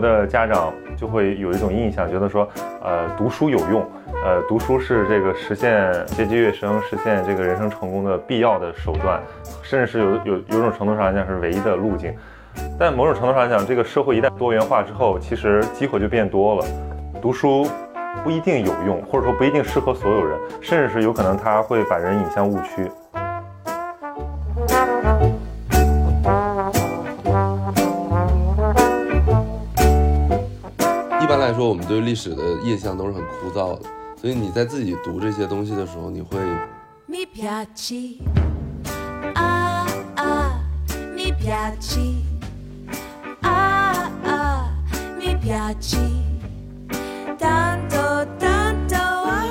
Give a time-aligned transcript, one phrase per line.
[0.00, 2.48] 的家长就会有一种印象，觉得说，
[2.82, 3.86] 呃，读书有用，
[4.24, 9.20] 呃，读书是这个实现阶级跃升、实现这个人生成功的必要的手段，
[9.62, 12.14] 甚至是有有有种程度上来讲是唯一的路径。
[12.78, 16.64] 但某种程度上来讲，这个社会一旦多元化之后，其实机会就变多了，
[17.22, 17.66] 读书
[18.24, 22.90] 不一定有用，或者说不一定适合所有人，甚至是有可能它会把人引向误区。
[31.60, 33.82] 说，我们对历史的印象都是很枯燥的，
[34.16, 36.38] 所以你在自己读这些东西的时候，你会
[37.06, 38.22] Mi piaci,
[39.34, 40.52] ah ah,
[41.14, 42.22] mi piaci,
[43.42, 44.70] ah ah,
[45.18, 45.98] mi piaci,
[47.38, 49.44] tanto tanto ah.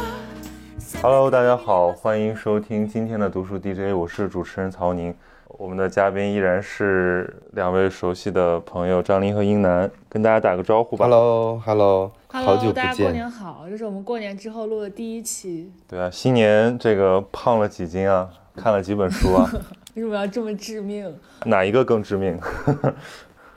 [1.04, 5.13] Hello，大家好，欢迎收听今天的读书 DJ，我是主持人曹宁。
[5.59, 11.05] 我们的嘉宾依然是两位熟悉的朋友张琳和英楠，跟大家打个招呼吧。
[11.05, 13.12] Hello，Hello，好久不大家过。
[13.12, 13.65] 年好！
[13.70, 18.30] 这是我们过年之后录的第一期，对啊，新年这个胖了几斤啊？
[18.55, 19.52] 看了几本书啊？
[19.96, 21.13] 为什么要这么致命？
[21.43, 22.40] 哪一个更致命？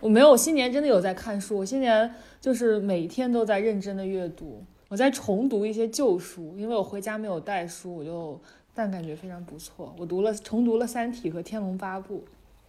[0.00, 8.41] 我没有，我新年真的有在看书，我新年就是每天都在认真的阅读，我在重读一些旧书，因为我回家没有带书，我就
[8.75, 9.95] 但感觉非常不错。
[9.98, 12.25] 我读了重读了《三体》和《天龙八部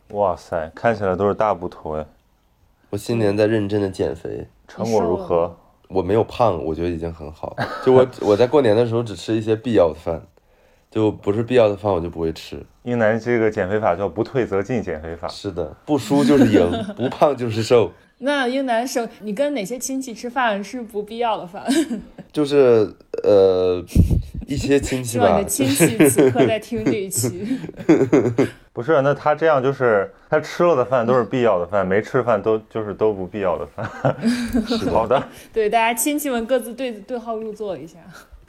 [0.09, 2.05] 哇塞，看起来都是大部头哎，
[2.89, 5.55] 我新年在认真的减肥，成果如何？
[5.87, 7.55] 我没有胖，我觉得已经很好。
[7.85, 10.21] 就我我在过年的时候只吃一些必要的饭，
[10.93, 12.63] 就不是必要的饭我就不会吃。
[12.83, 15.27] 英男这个减肥法叫不退则进减肥法。
[15.27, 17.87] 是的，不输就是赢， 不胖就是瘦。》。
[18.19, 21.65] 那英男生，你跟哪些亲戚吃饭是不必要的饭？
[22.31, 23.83] 就是呃
[24.47, 27.59] 一些亲戚吧希望你的，亲戚此刻在听这一期。
[28.71, 33.85] 不是，那他这样就是他吃了的饭都是必要的饭，没吃饭都就是都不必要的饭。
[34.91, 35.21] 好的，
[35.51, 37.97] 对，大家亲戚们各自对对号入座一下。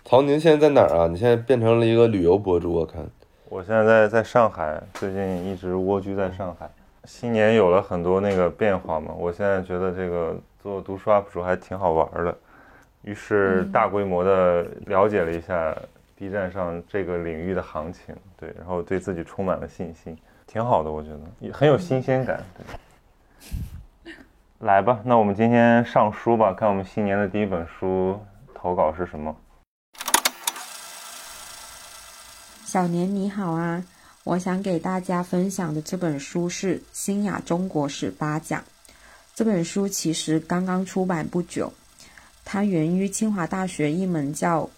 [0.07, 1.07] 曹宁现在在哪儿啊？
[1.07, 3.03] 你现在变成了一个旅游博主，我看。
[3.49, 6.69] 我现在在在上海，最近一直蜗居在上海。
[7.05, 12.37] 新年有了很多那个变化嘛，我现在觉得这个做读书 UP 主还挺好玩的，
[13.01, 15.75] 于是大规模的了解了一下
[16.15, 20.15] B 站上这个领域的行情，对，然后对自己充满了信心，
[20.47, 22.45] 挺好的，我觉得也很有新鲜感。
[24.05, 24.13] 对，
[24.59, 28.21] 来吧，那我们今天上书吧，看我们新年的第一本书
[28.53, 29.35] 投稿是什么。
[32.75, 33.85] 小年你好啊！
[34.25, 38.61] 我想给大家分享的这本书是《新雅中国史八讲》。
[39.33, 41.73] 这本书其实刚刚出版不久，
[42.45, 44.63] 它源于清华大学一门叫《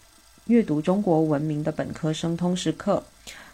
[0.44, 3.02] 阅读中国文明》的本科生通识课。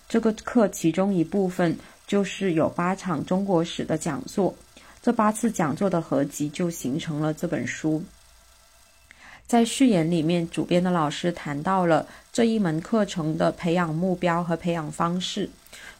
[0.09, 4.53] 这个课其中一部分就是有八场中国史的讲座，
[5.01, 8.03] 这八次讲座的合集就形成了这本书。
[9.53, 15.51] 在序言里面，主编的老师谈到了这一门课程的培养目标和培养方式，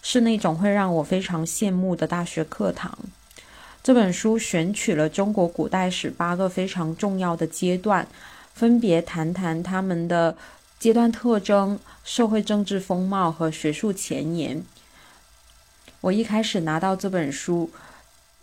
[0.01, 2.99] 是那种会让我非常羡慕的大学课堂。
[3.83, 8.09] 这本书选取了中国古代史八个非常重要的阶段，
[8.55, 10.35] 分别谈谈他们的
[10.79, 14.63] 阶段特征、社会政治风貌和学术前沿。
[16.01, 17.71] 我一开始拿到这本书，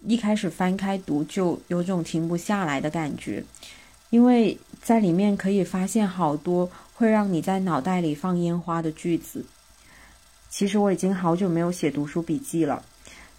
[0.06, 3.44] 一开始翻开读就有种停不下来的感觉。
[4.12, 9.46] 因为在里面可以发现好多会让你在脑袋里放烟花的句子。
[10.50, 12.84] 其实我已经好久没有写读书笔记了，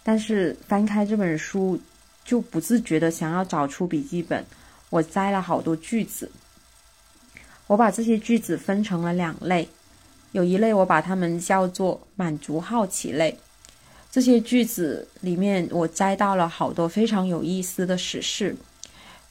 [0.01, 1.79] 但是翻开这本书
[2.23, 4.45] 就不自觉的想要找出笔记本。
[4.89, 6.31] 我摘了好多句子，
[7.67, 9.67] 我把这些句子分成了两类，
[10.31, 13.37] 有一类我把它们叫做满足好奇类。
[14.11, 18.55] 这些句子里面，我摘到了好多非常有意思的史事。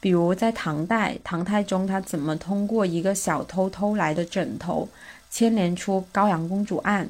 [0.01, 4.89] 比如在唐代，唐太宗他怎么通过一个小偷偷来的枕头，
[5.31, 7.07] 牵连出高阳公主案；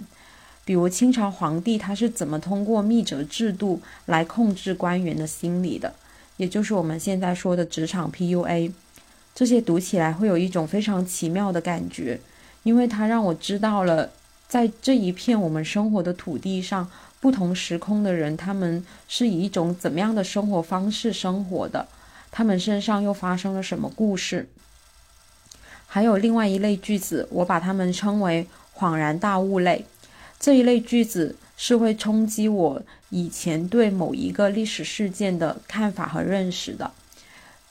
[0.65, 5.95] 比如清朝皇帝他是怎么通过密折制度来控制官员的心理的，
[6.37, 8.73] 也就是我们现在说的职场 PUA。
[9.33, 12.21] 这些读起来会有一种非常奇妙的感觉，
[12.65, 14.11] 因为它让我知道了，
[14.49, 21.87] 在这一片我们生活的土地上，不同时空的人，他们是以一种怎么样的生活方式生活的。
[22.31, 24.49] 他们身上又发生了什么故事？
[25.87, 28.47] 还有另外一类句子，我把它们称为
[28.77, 29.85] “恍然大悟类”。
[30.39, 36.93] 这一类句子是会冲击我以前对某一个历史事件的看法和认识的。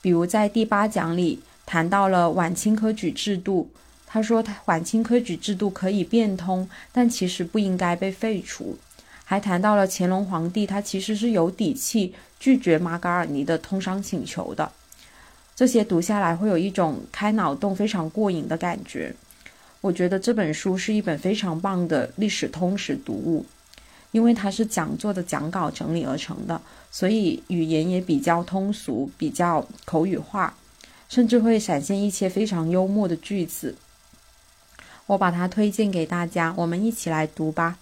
[0.02, 3.70] 比如在第八讲里谈到了晚清科举制度，
[4.06, 8.78] 他说晚清科举制度可以变通，但其实不应该被废除。
[9.30, 14.72] 还谈到了乾隆皇帝，他其实是有底气拒绝马嘎尔尼的通商请求的。
[15.56, 19.14] 这些读下来会有一种开脑洞、非常过瘾的感觉。
[19.82, 23.46] 我觉得这本书是一本非常棒的历史通识读物，
[24.12, 26.60] 因为它是讲座的讲稿整理而成的，
[26.90, 30.56] 所以语言也比较通俗、比较口语化，
[31.08, 33.76] 甚至会闪现一些非常幽默的句子。
[35.06, 37.78] 我把它推荐给大家，我们一起来读吧。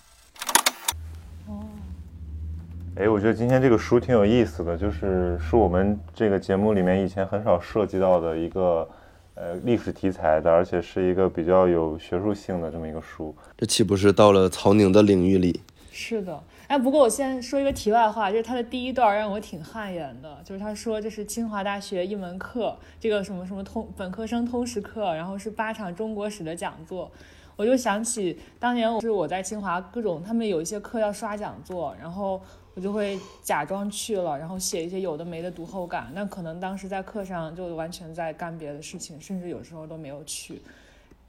[2.99, 8.89] 哎，我觉得今天这个书挺有意思的，就是是我们这个节目里面以前很少涉及到的一个
[9.35, 13.35] 呃历史题材的，而且是一个比较有学术性的这么一个书。
[13.55, 15.61] 这岂不是到了曹宁的领域里？
[15.91, 27.11] 是的，哎，不过我先说一个题外话，就是他的第一段让我挺汗颜的，就是他说这是清华大学一门课，这个什么什么通本科生通识课，然后是八场中国史的讲座，
[27.55, 32.41] 我就想起当年我是我在清华各种他们有一些课要刷讲座，然后
[32.77, 40.62] 我就会假装去了，然后写一些有的没的读后感，那可能当时在课上就完全在干别的事情，甚至有时候都没有去，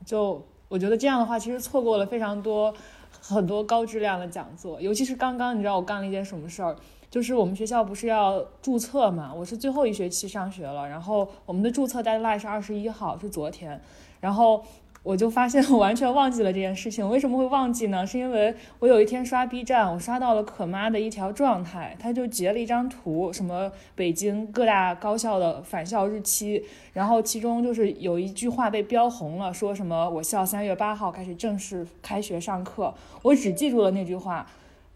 [0.05, 2.75] 就我觉得这样的话，其实错过了非常多
[3.23, 6.77] 很多高质量的讲座，尤其是刚刚你知道我干了一件什么事儿，
[7.11, 13.81] 就是我们学校不是要注册嘛，我是最后一学期上学了，然后我们的注册 deadline 是二十一号，是昨天，
[14.21, 14.63] 然后。
[15.09, 18.07] 我就发现 我完全忘记了这件事情，为什么会忘记呢？
[18.07, 26.63] 是因为我有一天刷 B 站，我刷到了可妈的一条状态，她就截了一张图，什么北京各大高校的返校日期，
[26.93, 34.47] 然后其中就是有一句话被标红了，说什么我校三月八号开始正式开学上课，我只记住了那句话。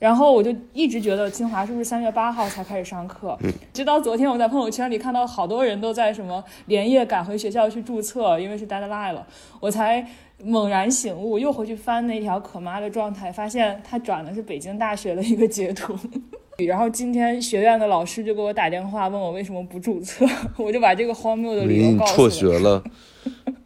[0.03, 3.39] 然后我就一直觉得清华是不是三月八号才开始上课？
[3.73, 9.25] 直到昨天我在朋友圈里看到好多人都在什么连夜赶回学校去注册，因为是 deadline 了，
[9.61, 10.05] 我才
[10.43, 15.97] 猛然醒悟，又回去翻那条可妈的状态，发现他转的是北京大学的一个截图。
[16.67, 20.27] 然后今天学院的老师就给我打电话问我为什么不注册，
[20.57, 22.83] 我就把这个荒谬的理由告诉辍学了，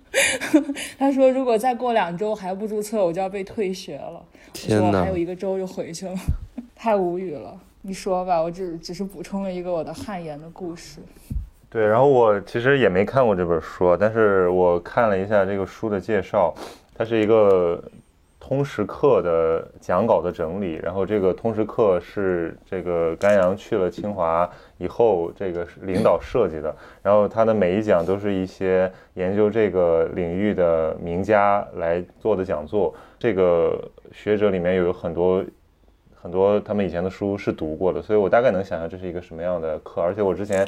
[0.99, 4.23] 他说如果再过两周还不注册，我就要被退学了。
[4.65, 6.15] 我说天哪还有一个周就回去了，
[6.75, 7.55] 太无语了。
[7.83, 11.01] 你说吧，我只只是补充了一个我的汗颜的故事。
[11.69, 16.55] 对，然后我其实也没看过这本书，啊，但是我看了一下这个书的介绍，
[16.95, 17.83] 它是一个
[18.47, 24.49] 通识课的讲稿的整理，然后这个通识课是这个甘阳去了清华
[24.79, 26.73] 以后，这个领导设计的，
[27.03, 33.77] 然后他的每一讲都是一些研究这个领域的名家来做的讲座，这个
[34.13, 35.45] 学者里面有很多
[36.15, 40.01] 很多他们以前的书是读过的，所以我大概能想象这是一个什么样的课。
[40.01, 40.65] 而且我之前，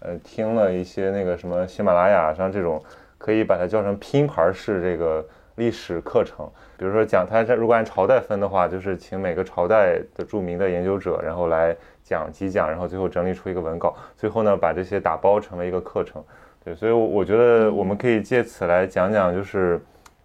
[0.00, 2.82] 呃，听了一些那个什么喜马拉雅上这种，
[3.18, 5.24] 可以把它叫成拼盘式这个
[5.60, 6.50] 历史课程。
[6.76, 16.24] 比如说讲它这如果按朝代分的话，就是请每个朝代的著名的研究者，然后来讲几讲，然后最后整理出一个文稿，最后呢把这些打包成为一个课程。
[16.64, 19.80] 对，所以我我觉得我们可以借此来讲讲，就是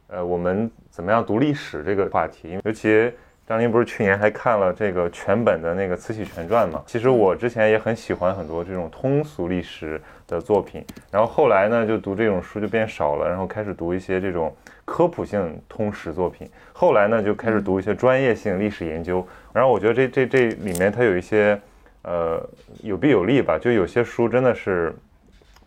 [0.08, 3.12] 呃我们怎么样读历史这个话题，因为尤其。
[3.48, 6.82] 张琳不是去年还看了这个全本的那个《慈禧全传》嘛？
[6.88, 14.52] 其实我之前也很喜欢很多这种通俗历史的作品，然后后来呢，就读这种书就变少了，然后开始读一些这种
[14.84, 16.50] 科普性通识作品。
[16.74, 19.24] 后来呢，就开始读一些专业性历史研究。
[19.54, 21.60] 然后我觉得这这这里面它有一些
[22.02, 22.44] 呃
[22.82, 24.92] 有弊有利吧，就有些书真的是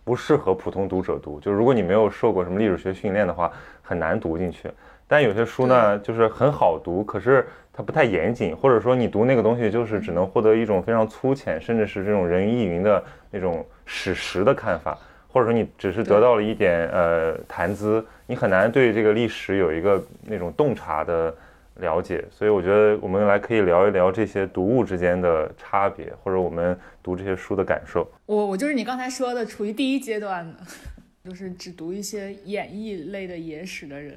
[0.02, 4.68] 不适合普通读者读，就如果你没有受过什么历史学训练的话，很难读进去。
[5.08, 21.34] 但有些书呢，就是很好读，可是它不太严谨，或者说你读那个东西，就是只能获得一种非常粗浅，甚至是这种人云亦云的那种史实的看法，或者说你只是得到了一点呃谈资，你很难对这个历史有一个那种洞察的
[21.76, 22.22] 了解。
[22.30, 28.06] 所以我觉得我们来可以聊一聊这些读物之间的差别，或者我们读这些书的感受。
[28.26, 30.58] 我我就是你刚才说的，处于第一阶段的，
[31.30, 34.14] 就是只读一些演绎类的野史的人。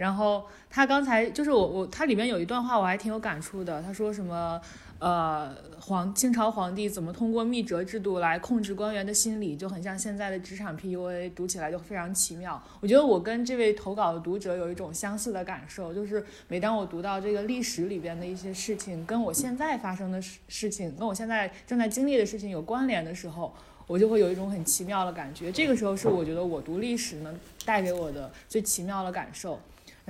[0.00, 4.58] 然后他刚才就是我我他里面有一段话我还挺有感触的，他说什么
[4.98, 12.62] 呃皇清朝皇帝怎么通过密折制度来控制官员的心理，就很像现在的职场 PUA，读起来就非常奇妙。
[12.80, 23.54] 我觉得我跟这位投稿的读者有一种相似的感受，就是每当我读到这个历史里边的一些事情跟我现在发生的事事情，跟我现在正在经历的事情有关联的时候。
[23.86, 29.58] 我就会有一种很奇妙的感觉，这个时候是我觉得我读历史能带给我的最奇妙的感受。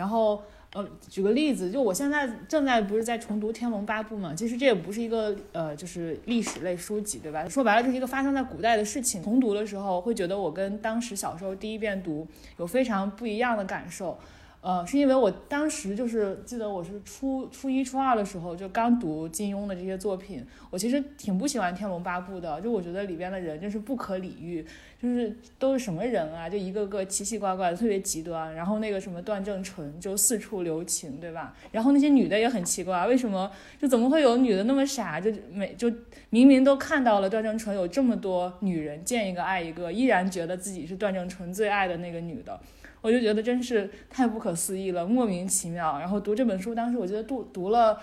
[0.00, 0.42] 然后，
[0.72, 7.46] 呃，举个例子，就我现在正在不是在重读《天龙八部》嘛，其实这也不是一个呃，就是历史类书籍，对吧？
[7.46, 9.22] 说白了，这是一个发生在古代的事情。
[9.22, 12.26] 重读的时候，会觉得我跟当时小时候第一遍读
[12.56, 14.18] 有非常不一样的感受。
[14.62, 24.62] 呃，是因为我当时就是记得我是初初一初二的时候就刚读金庸的这些作品，我其实挺不喜欢《天龙八部》的，就我觉得里边的人真是不可理喻，
[25.00, 28.54] 就是都是什么人啊，就一个个奇奇怪怪的，特别极端。
[28.54, 31.56] 然后那个什么段正淳就四处留情，对吧？
[31.72, 33.50] 然后那些女的也很奇怪，为什么
[33.80, 35.90] 就怎么会有女的那么傻，就每就
[36.28, 42.60] 明明都看到了段正淳有这么多女人，见一个爱一个，依然觉得自己是段正淳最爱的那个女的。
[43.02, 45.98] 我就觉得真是太不可思议了，莫名其妙。
[45.98, 47.98] 然后读这本书，当时我记得读读了，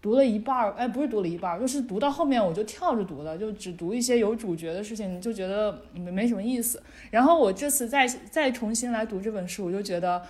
[0.00, 6.82] 读了一半儿，哎，不是读了一半儿，就是读到后面我就跳着读了，就只读一些有主角的事情，就觉得没没什么意思。
[7.10, 10.22] 然后我这次再再重新来读这本书，我就觉得，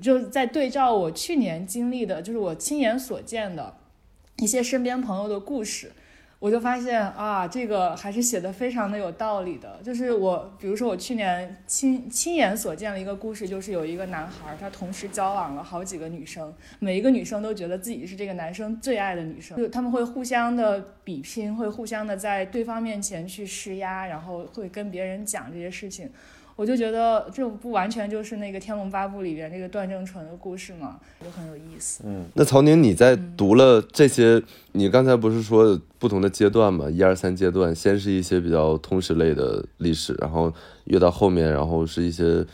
[0.00, 3.74] 就在对照我去年经历的，就是我亲眼所见的
[4.36, 5.92] 一些身边朋友的故事。
[6.40, 9.80] 我就发现啊，这个还是写的非常的有道理的。
[9.82, 26.08] 就是我，比如说我去年亲亲眼所见的一个故事，就是有一个男孩，他同时交往了好几个女生，每一个女生都觉得自己是这个男生最爱的女生，就他们会互相的比拼，会互相的在对方面前去施压，然后会跟别人讲这些事情。
[26.58, 32.02] 我就觉得这不完全就是那个《天龙八部》里边那个段正淳的故事嘛，就很有意思。
[32.04, 36.90] 嗯，那曹宁，你在读了这些，你刚才不是说不同的阶段嘛？
[36.90, 40.52] 一二三阶段，先是一些比较通识类的历史，然后
[40.86, 42.44] 越到后面，然后是一些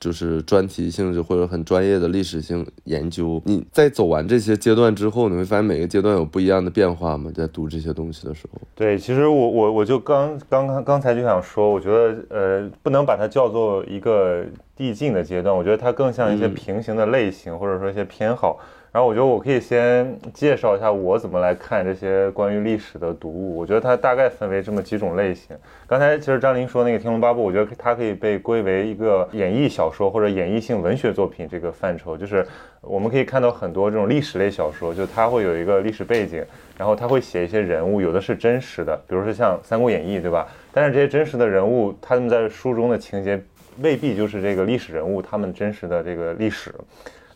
[0.00, 3.40] 就是专题性质或者很专业的历史性研究。
[3.44, 7.30] 你在走完这些阶段之后，你会发现每个阶段有不一样的变化吗？
[7.34, 18.58] 在读这些东西的时候，对，其实我我我就刚刚刚刚才就想说，我觉得呃不能把它叫做一个递进的阶段，我觉得它更像一些嗯平行的类型，或者说一些偏好。
[18.92, 23.56] 然后我觉得我可以先介绍一下我怎么来看这些关于历史的读物。
[23.56, 25.56] 我觉得它大概分为这么几种类型。
[25.86, 32.16] 刚才其实张琳说那个《天龙八部》，我觉得它可以被归为一个演绎小说或者演绎性文学作品这个范畴。
[32.16, 32.44] 就是
[32.80, 36.44] 我们可以看到很多这种历史类小说，就它会有一个历史背景，
[36.76, 40.48] 然后它会写一些人物，有的是真实的，比如说像《三国演义》，对吧？
[40.72, 43.40] 但是这些真实的人物，他们在书中的情节
[43.78, 46.74] 未必就是这个历史人物他们真实的这个历史。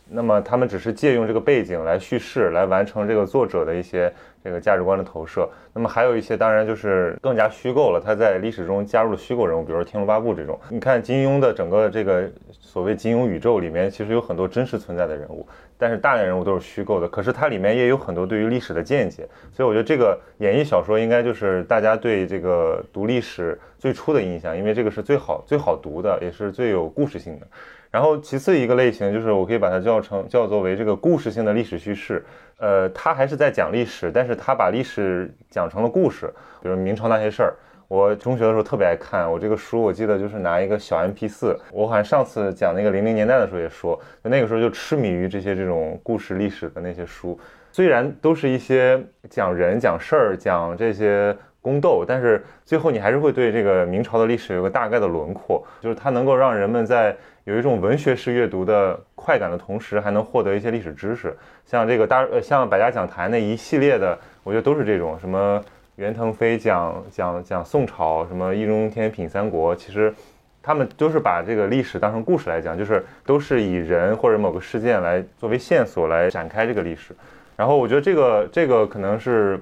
[0.07, 5.49] 那么他们只是借用这个背景来叙事，来完成这个作者的一些这个价值观的投射。
[5.73, 10.59] 那么还有一些当然就是更加虚构了，他在历史中加入了虚构人物，比如说《天龙八部》这种。
[10.69, 15.45] 你看金庸的整个这个所谓金庸宇宙里面，其实有很多真实存在的人物，
[15.77, 17.07] 但是大量人物都是虚构的。
[17.07, 27.47] 可是它里面也有很多对于历史的见解，所以我觉得这个演绎小说应该就是大家对这个读历史最初的印象，因为这个是最好最好读的，也是最有故事性的。
[27.95, 32.21] 然后其次一个类型就是我可以把它叫成叫做为这个故事性的历史叙事，
[32.57, 36.27] 呃，它还是在讲历史，但是它把历史讲成了故事，
[36.61, 37.53] 比如明朝那些事儿。
[37.87, 47.39] 我中学的时候特别爱看，我这个书我记得就是拿一个小 MP 四我好像上次讲那个零零年代的时候也说，那个时候就痴迷于这些这种故事历史的那些书，
[47.71, 51.33] 虽然都是一些讲人讲事儿讲这些
[51.65, 61.35] 宫斗，但是最后你还是会对这个明朝的历史有个大概的轮廓，就是它能够让人们在有一种文学式阅读的快感的同时，还能获得一些历史知识。
[61.65, 65.59] 像这个大呃，像百家讲坛那一系列的，我觉得都是这种什么
[65.95, 70.13] 袁腾飞讲讲讲宋朝，什么易中天品三国，其实
[70.61, 77.15] 他们都是把这个历史当成故事来讲，就是都是以人或者某个事件来作为线索来展开这个历史。
[77.55, 79.59] 然后我觉得这个这个可能是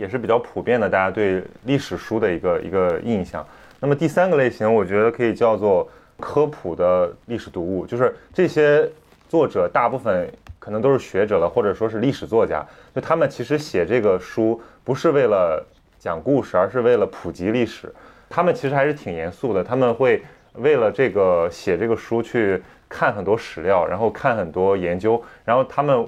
[0.00, 3.46] 也是比较普遍的，大家对历史书的一个一个印象。
[3.78, 5.86] 那么第三个类型，我觉得可以叫做
[6.18, 8.88] 科普的历史读物，就是这些
[9.28, 10.26] 作者大部分
[10.58, 15.62] 可能都是学者了，或者说是历史作家，就他们其实写这个书不是为了
[15.98, 17.92] 讲故事，而是为了普及历史。
[18.30, 20.22] 他们其实还是挺严肃的，他们会
[20.54, 26.06] 为了这个写这个书去看很多史料，然后看很多研究，然后他们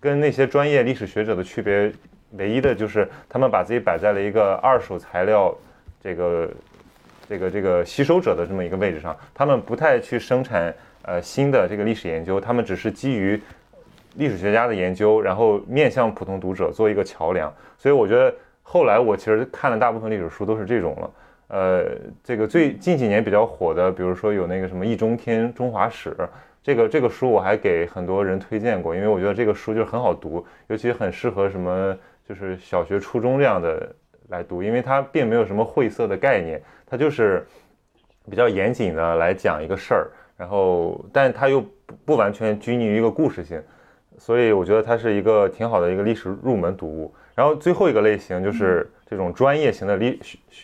[0.00, 1.92] 跟那些专业历史学者的区别，
[2.32, 5.54] 唯一的就是他们把自己摆在了一个二手材料
[6.00, 6.50] 这个
[7.28, 13.40] 这个这个吸收者的这么一个位置上，他们不太去生产呃新的这个历史研究，他们只是基于
[14.16, 17.52] 历史学家的研究，然后面向普通读者做一个桥梁。
[17.78, 21.10] 所以我觉得后来我其实看了大部分历史书都是这种了。
[21.48, 21.84] 呃，
[22.24, 26.10] 这个最近几年比较火的，比如说有那个什么《易中天中华史》，
[26.60, 31.96] 这个这个书我还给很多人推荐过，因为我觉得这个书就是很好读，尤其很适合什么
[32.28, 33.94] 就是小学、初中这样的
[34.28, 37.46] 来读，因为它并没有什么晦涩的概念，它就是
[38.28, 43.62] 比较严谨的来讲一个事儿，然后但它又不不完全拘泥于一个故事性，
[44.18, 47.14] 所以我觉得它是一个挺好的一个历史入门读物。
[47.34, 50.18] 然后最后一个类型就是这种专业型的历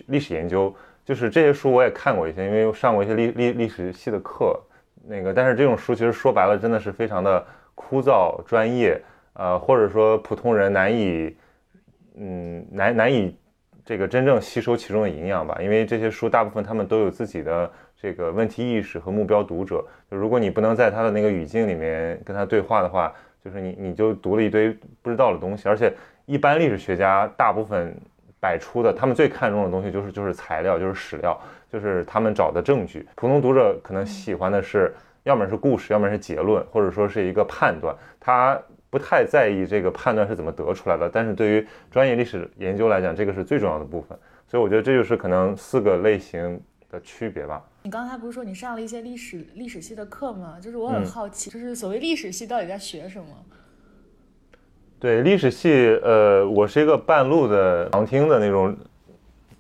[0.07, 4.59] 历史研究，就是这些书我也看过一些，因为上过一些历历历史系的课，
[5.07, 8.99] 那个，但是这种书其实说白了真的是非常的枯燥专业，
[9.35, 11.37] 呃，或者说普通人难以，
[12.16, 13.37] 嗯，难难以
[13.85, 15.59] 这个真正吸收其中的营养吧。
[15.61, 23.12] 因为这些书大部分他们都有自己的这个问题意识和目标读者，就如果你不能在他的那个语境里面跟他对话的话，
[23.45, 25.69] 就是你你就读了一堆不知道的东西。
[25.69, 25.92] 而且
[26.26, 27.95] 一般历史学家大部分
[28.40, 31.40] 摆出的他们最看重的东西就是就是材料，就是史料。
[31.73, 37.97] 就是他们找的证据，普通读者可能喜欢的是，要么是故事，要么是结论，或者说是一个判断。
[38.21, 38.61] 他
[38.93, 44.19] 不太在意这个判断是怎么得出来的，但是对于专业历史研究来讲，这个是最重要的部分。
[44.47, 47.65] 所以我觉得这就是可能四个类型的区别吧。
[47.85, 50.59] 你刚才不是说你上了一些历史历史系的课吗？
[50.61, 53.29] 就是我很好奇，就是所谓历史系到底在学什么？
[55.01, 58.77] 对，历史系，呃，我是一个半路的旁听的那种。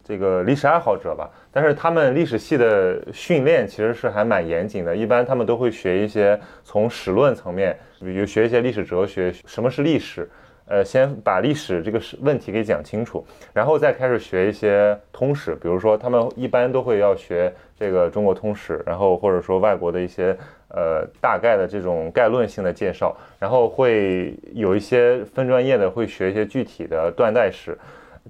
[0.04, 4.96] 这个历史爱好者吧，但是他们历史系的训练其实是还蛮严谨的。
[4.96, 10.28] 一般他们都会学一些从史论层面，比如学一些历史哲学，什么是历史？
[10.66, 15.54] 呃，先把历史这个问题给讲清楚，然后再开始学一些通史。
[15.56, 20.34] 比如说，他们一般都会要学这个中国通史，然后或者说外国的一些
[20.68, 27.76] 呃大概的这种概论性的介绍，然后会有一些分专业的会学一些具体的断代史。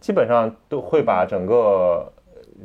[0.00, 2.10] 基本上都会把整个，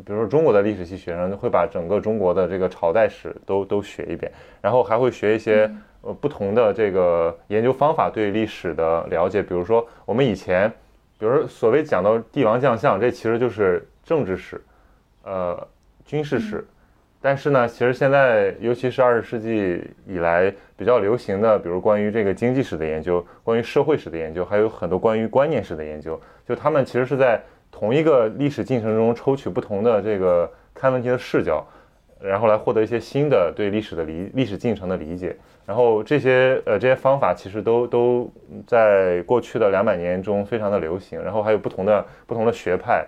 [0.05, 5.69] 比如说中国的历史系学生会把整个中国的这个朝代史都都学一遍，然后还会学一些
[6.01, 9.41] 呃不同的这个研究方法对历史的了解。
[9.41, 10.69] 比如说我们以前，
[11.17, 14.61] 比如说所谓讲到帝王将相，这其实就是政治史，
[15.23, 15.67] 呃，
[16.05, 16.65] 军事史。
[17.19, 26.21] 但是呢，其实现在尤其是二十世纪以来比较流行的，比如关于这个经济史的研究，关于社会史的研究，还有很多关于观念史的研究。
[26.47, 27.41] 就他们其实是在
[27.77, 31.63] 同一个历史进程中抽取不同的这个看问题的视角，
[32.19, 35.35] 然后来获得一些新的对历史的理历史进程的理解。
[35.63, 38.31] 然后这些呃这些方法其实都都
[38.65, 41.21] 在过去的两百年中非常的流行。
[41.21, 43.05] 然后还有不同的不同的学派。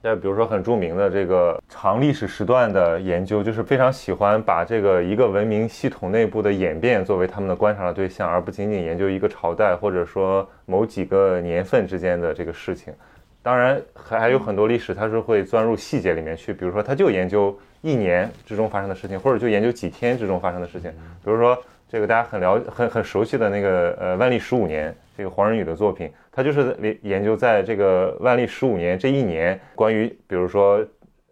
[0.00, 12.94] 再比如说很著名的这个长历史时段的研究，就是非常喜欢把这个一个文明系统内部的演变作为他们的观察的对象，而不仅仅研究一个朝代或者说某几个年份之间的这个事情。
[13.42, 20.90] 当然还还有很多历史，它是会钻入细节里面去，比如说它就研究一年之中发生的事情，或者就研究几天之中发生的事情。
[21.24, 21.56] 比如说
[21.88, 24.94] 这个大家很了很很熟悉的那个呃万历十五年。
[25.14, 30.82] 这个黄仁宇的作品，他就是研研究在这个万历十五年这一年，关于比如说，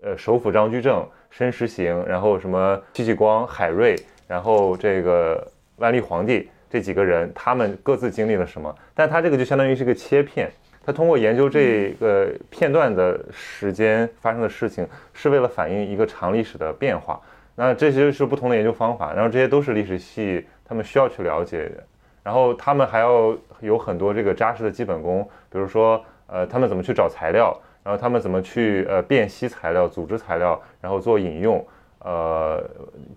[0.02, 3.96] 呃，首辅张居正、申时行，然后什么戚继光、海瑞，
[4.28, 8.72] 然后这个万历皇帝这几个人，他们各自经历了什么？
[8.94, 10.52] 但他这个就相当于是个切片，
[10.84, 17.20] 他通过研究这个片段的时间发生的事情，是为了反映一个长历史的变化。
[17.54, 21.84] 那这些是不同的研究方法，然后这些都是历史系他们需要去了解的。
[22.22, 31.66] 然后他们还要有很多这个扎实的基本功，比如说，呃，他们怎么去找材料，然后他们怎么去呃辨析材料、组织材料，然后做引用，
[32.00, 32.62] 呃，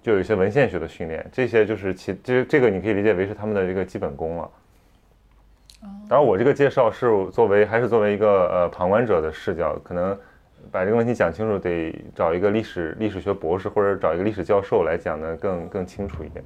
[0.01, 4.49] 就有一些文献学的训练，这些就是其这这个你可以理解为是他们的这个基本功了。
[6.09, 10.17] 当然，我这个介绍是作为还是作为一个呃旁观者的视角，可能
[10.71, 16.43] 把这个问题讲清楚，得找一个历史历史学博士或者找一个历史教授来讲的更更清楚一点。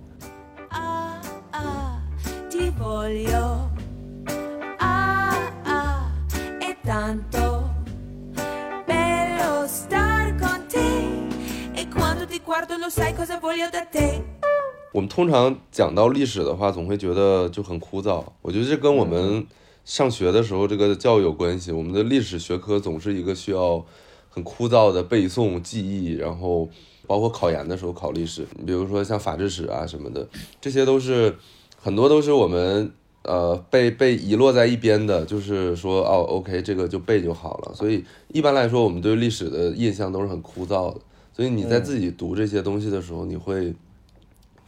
[14.98, 18.24] 我们通常讲到历史的话，总会觉得就很枯燥。
[18.42, 19.46] 我觉得这跟我们
[19.86, 21.72] 上学的时候这个教育有关系。
[21.72, 23.86] 我们的历史学科总是一个需要
[24.28, 26.68] 很枯燥的背诵、记忆，然后
[27.06, 30.28] 包括考研的时候考历史，比如说像法制史啊什么的，
[30.60, 31.36] 这些都是
[31.80, 32.92] 很多都是我们。
[33.24, 37.76] 呃，被被遗落在一边的，就是说，哦，OK，这个就背就好了。
[37.76, 41.02] 所以一般来说，我们对历史的印象都是很枯燥的。
[41.34, 43.76] 所以你在自己读这些东西的时候，你会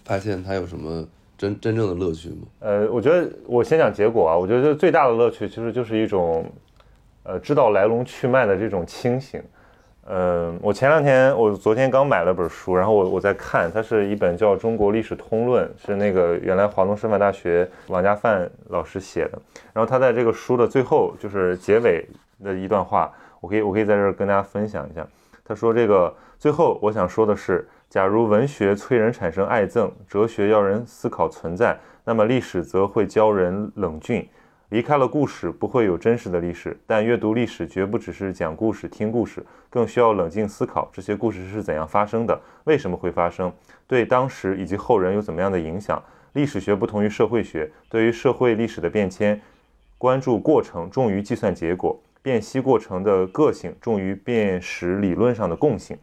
[0.10, 2.48] 发现它有什么真真正的乐趣吗？
[2.62, 6.44] 呃，我觉得我先讲结果啊，我觉得最大的乐趣其实就是一种，
[7.22, 9.40] 呃，知道来龙去脉的这种清醒。
[10.08, 19.40] 嗯，我前两天，我昨天刚买了本书，然后我我在看，它是一本叫《中国历史通论》，是那个原来华东师范大学王家范老师写的。
[19.74, 22.04] 然后他在这个书的最后，就是结尾
[22.44, 25.06] 的一段话，我可以我可以在这儿跟大家分享一下。
[25.46, 31.76] 他说：“这个最后我想说的是，假如文学催人产生爱憎，哲学要人思考存在，
[32.06, 34.30] 那么历史则会教人冷峻。
[34.70, 36.80] 离开了故事，不会有真实的历史。
[36.86, 43.52] 但阅读历史绝不只是讲故事、听故事，更需要冷静思考这些故事是怎样发生的，为什么会发生，
[43.88, 46.00] 对当时以及后人有怎么样的影响。
[46.34, 49.42] 历史学不同于社会学，对于社会历史的变迁，
[49.98, 55.98] 关注过程重于计算结果，辨析过程的个性重于辨识理论上的共性。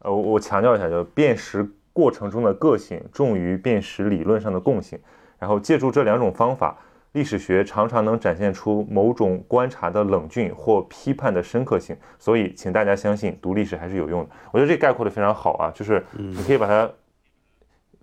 [0.00, 4.98] 呃，我我强调一下，就辨识过程中的个性重于辨识理论上的共性。
[5.38, 6.76] 然后借助这两种方法，
[7.12, 11.96] 历史学常常能展现出某种观察的冷峻或批判的深刻性。
[12.18, 14.30] 所以，请大家相信，读历史还是有用的。
[14.52, 16.90] 我觉得这概括的非常好啊，就是你可以把它，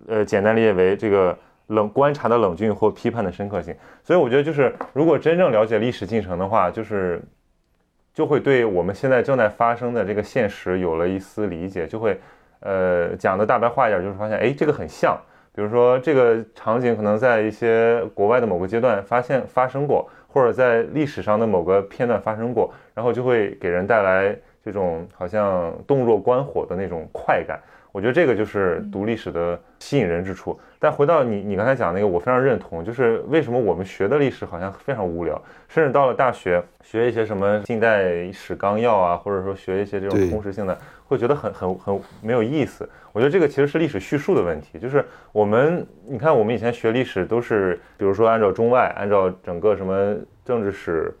[0.08, 3.74] 呃，简单理解为这个冷观察的冷峻或批判的深刻性。
[4.02, 7.22] 所以，我觉得就是如果真正了解历史进程的话，就是
[8.18, 12.18] 就会对我们现在正在发生的这个现实有了一丝理解，就会，
[12.58, 15.16] 呃，讲的大白话一点，就是发现，哎，这个很像。
[15.54, 27.60] 比如说，这个场景可能在一些国外的某个阶段发现发生过，或者在历史上的某个片段发生过，然后就会给人带来这种好像洞若观火的那种快感。
[27.92, 30.58] 我觉得这个就是读历史的吸引人之处。
[30.78, 42.88] 但回到你你刚才讲那个，我非常认同，就是为什么我们学的历史好像非常无聊，甚至到了大学学一些什么近代史纲要啊，或者说学一些这种通识性的，会觉得很很很没有意思。
[43.12, 51.12] 我觉得这个其实是历史叙述的问题，就是我们你看我们以前学历史都是，比如说按照中外，按照整个什么政治史。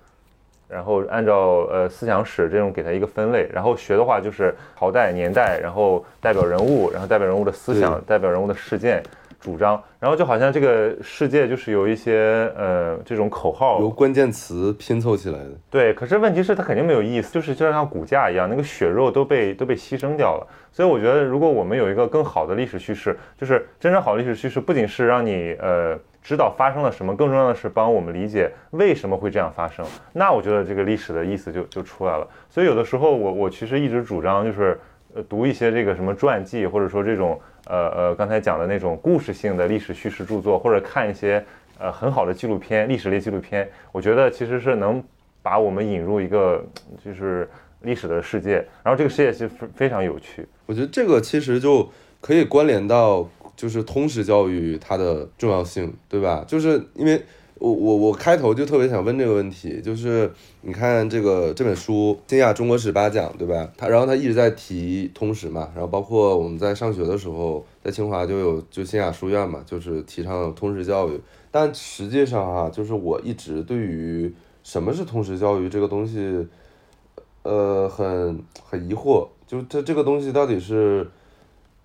[0.70, 9.02] 然后按照呃思想史这种给它一个分类，然后学的话就是朝代、年代，然后代表人物，然后代表人物的思想，代表人物的事件、
[9.40, 15.50] 主张，然后就好像这个世界就是有一些呃这种口号由关键词拼凑起来的。
[15.70, 20.46] 对，可是问题是它肯定没有意思，就是就像骨架一样，那个血肉都被都被牺牲掉了。
[20.72, 29.84] 所以我觉得，如果我们有一个更好的历史叙事，就是真正好的历史叙事，不仅是让你呃知道发生了什么，更重要的是帮我们理解为什么会这样发生。
[30.12, 32.26] 那我觉得这个历史的意思就就出来了。
[32.48, 34.78] 所以有的时候我我其实一直主张就是
[35.14, 41.44] 呃读一些这个什么传记，或者说这种呃呃刚才讲的那种故事性的历史叙事著作，或者看一些
[41.78, 45.02] 呃很好的纪录片、历史类纪录片，我觉得其实是能
[45.42, 46.64] 把我们引入一个
[47.04, 47.48] 就是
[47.82, 50.46] 历史的世界，然后这个世界是非非常有趣。
[50.66, 51.88] 我觉得这个其实就
[52.20, 56.44] 可以关联到就是通识教育它的重要性，对吧？
[56.46, 57.22] 就是因为
[57.58, 60.30] 我我我开头就特别想问这个问题，就是
[60.62, 63.68] 你看这个这本书《新亚中国史八讲》，对吧？
[63.76, 71.20] 他然后他一直在提通识嘛，然后包括我们在上学的时候，在清华就有就新亚书院嘛，就是提倡通识教育。
[71.50, 76.46] 但实际上哈、就是我一直对于什么是通识教育这个东西，
[77.42, 81.10] 呃，很很疑惑，就这这个东西到底是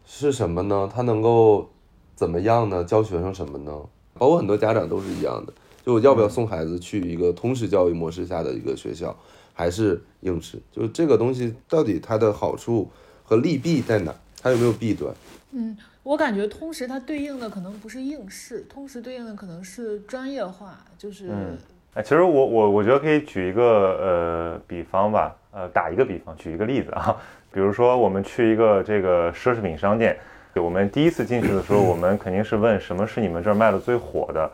[0.05, 0.87] 是什么呢？
[0.93, 1.69] 它能够
[2.13, 2.83] 怎么样呢？
[2.83, 3.71] 教学生什么呢？
[4.15, 5.53] 包括很多家长都是一样的，
[5.85, 9.15] 就要不要送孩子去一个通识教育模式下的一个学校，
[9.53, 10.57] 还是应试？
[10.71, 12.89] 就是这个东西到底它的好处
[13.23, 14.15] 和利弊在哪？
[14.41, 15.13] 它有没有弊端？
[15.51, 21.57] 嗯，我感觉通识它对应的可能不是应试，通识对应的可能是专业化，就是、嗯
[21.93, 27.15] 哎，其实我我我觉得可以举一个呃比方吧，呃打一个比方，举一个例子啊，
[27.53, 30.17] 比如说我们去一个这个奢侈品商店，
[30.55, 34.51] 我们第一次进去的时候，我们肯定是问什么是你们这儿卖的最火的，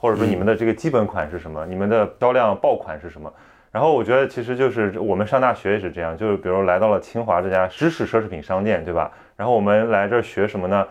[0.00, 3.32] 或者说你们的这个基本款是什么，你们的销量爆款是什么。
[3.70, 9.12] 然后我觉得其实就是我们上大学也是这样，就是比如来到了清华这家知识奢侈品商店，对吧？
[9.36, 10.88] 然后我们来这儿学什么呢？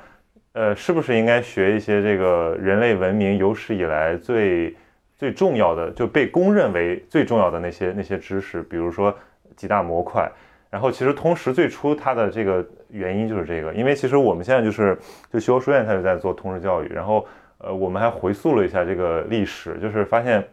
[0.54, 4.76] 呃，是不是应该学一些这个人类文明有史以来最
[5.16, 9.14] 最重要的，就被公认为最重要的那些那些知识，比如说
[9.56, 10.32] 几大模块。
[10.70, 14.98] 然后其实通识最初它的这个原因就是这个，因为其实我们现在就是
[15.34, 17.26] 就修和书院它就在做通识教育，然后
[17.60, 20.44] 呃我们还回溯了一下这个历史，就是发现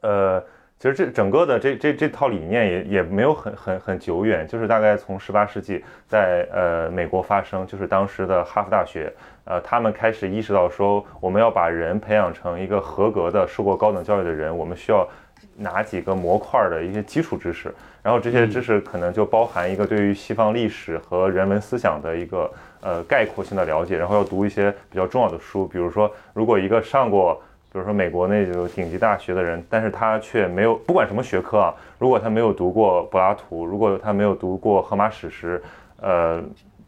[0.00, 0.42] 呃。
[0.82, 9.12] 其实这整个的这这这套理念也也没有很很很久远，就是大概从十八世纪在呃美国发生，就是当时的哈佛大学，
[9.44, 15.06] 呃他们开始意识到说我们要把人培养成一个合格的受过高等教育的人，我们需要
[15.54, 17.70] 哪几个模块的一些基础知识，
[18.02, 27.40] 然后这些知识可能就包含一个对于西方历史和人文思想的一个呃概括性的了解，然后要读一些比较重要的书，比如说如果一个上过。
[27.72, 35.62] 比如说美国那种顶级大学的人，但是他却没有不管什么学科啊，如果他没有读过柏拉图，如果他没有读过荷马史诗，
[36.00, 36.42] 呃，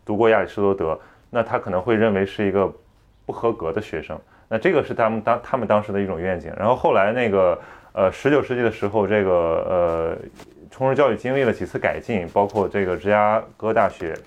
[0.04, 0.98] 读过亚里士多德，
[1.30, 2.68] 那他可能会认为是一个
[3.24, 4.18] 不合格的学生。
[4.48, 6.52] 那这个是他们当他们当时的一种愿景。
[6.58, 7.56] 然后后来那个
[7.92, 10.18] 呃，十九世纪的时候，这个呃，
[10.68, 14.18] 通识教育经历了几次改进，包括这个芝加哥大学。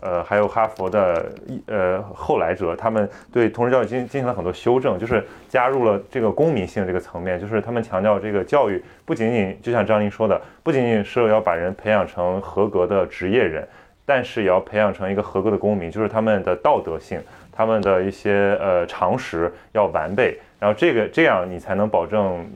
[0.00, 1.32] 呃，还有哈佛的
[1.66, 13.66] 呃后来者，他们对通识教育进进行了很多修正，就是加入了这个公民性这个层面，就是他们强调这个教育不仅仅就像张琳说的，不仅仅是要把人培养成合格的职业人，
[14.04, 17.20] 但是也要培养成一个合格的公民，就是他们的道德性，
[17.52, 22.46] 他们的一些呃常识要完备，然后这个这样你才能保证。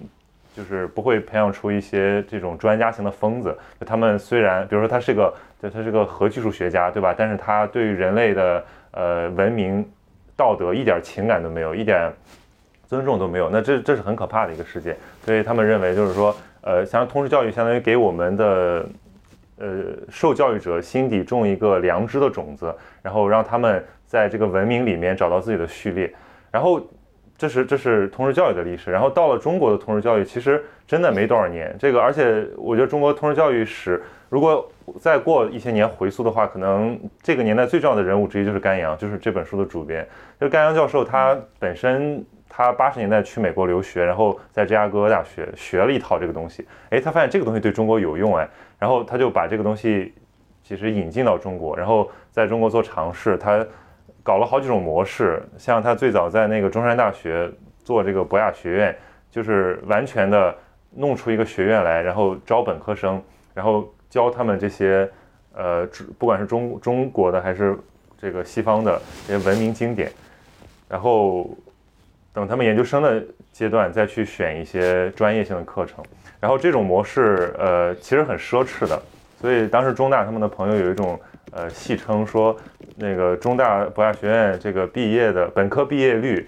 [0.56, 3.58] 就是不会培养出一些这种专家型的疯子。
[3.84, 7.14] 他们虽然，比如说他是个，对，他是个核技术学家，对吧？
[7.16, 9.82] 但是他对于人类的呃文明、
[10.36, 12.12] 道德一点情感都没有，一点
[12.86, 13.48] 尊重都没有。
[13.48, 14.94] 那这这是很可怕的一个世界。
[15.24, 18.86] 所以他们认为，就是说，呃，像通识教育相当于给我们的
[19.56, 26.12] 呃受教育者心底种一个良知的种子，然后让他们在这个文明里面找到自己的序列，
[26.50, 26.86] 然后。
[27.36, 31.74] 这是这是通识教育的历史，然后到了中国的通识教育，其实真的没多少年。
[31.78, 34.70] 这个，而且我觉得中国通识教育史，如果
[35.00, 40.06] 再过一些年回溯的话，可能这个年代最重要的人物之一就是甘阳，就是这本书的主编。
[40.40, 50.14] 就甘阳教授，他本身他八十年代去美国留学，然后在芝加哥大学学了一套这个东西，哎，他发现这个东西对中国有用，哎，然后他就把这个东西
[50.62, 53.66] 其实引进到中国，然后在中国做尝试，他。
[54.24, 57.48] 搞了好几种模式，像他最早在那个中山大学
[57.84, 58.96] 做这个博雅学院，
[59.30, 60.56] 就是完全的
[60.90, 65.06] 弄出一个学院来，然后招本科生，然后教他们这些，
[65.52, 65.86] 呃，
[66.18, 67.78] 不管是中中国的还是
[68.16, 70.10] 这个西方的这些文明经典，
[70.88, 71.50] 然后
[72.32, 76.02] 等他们研究生的阶段再去选一些专业性的课程，
[76.40, 79.02] 然后这种模式，呃，其实很奢侈的，
[79.38, 81.20] 所以当时中大他们的朋友有一种。
[81.56, 82.56] 呃，戏称说，
[82.96, 86.44] 那个中大博雅学院这个毕业的本科毕业率，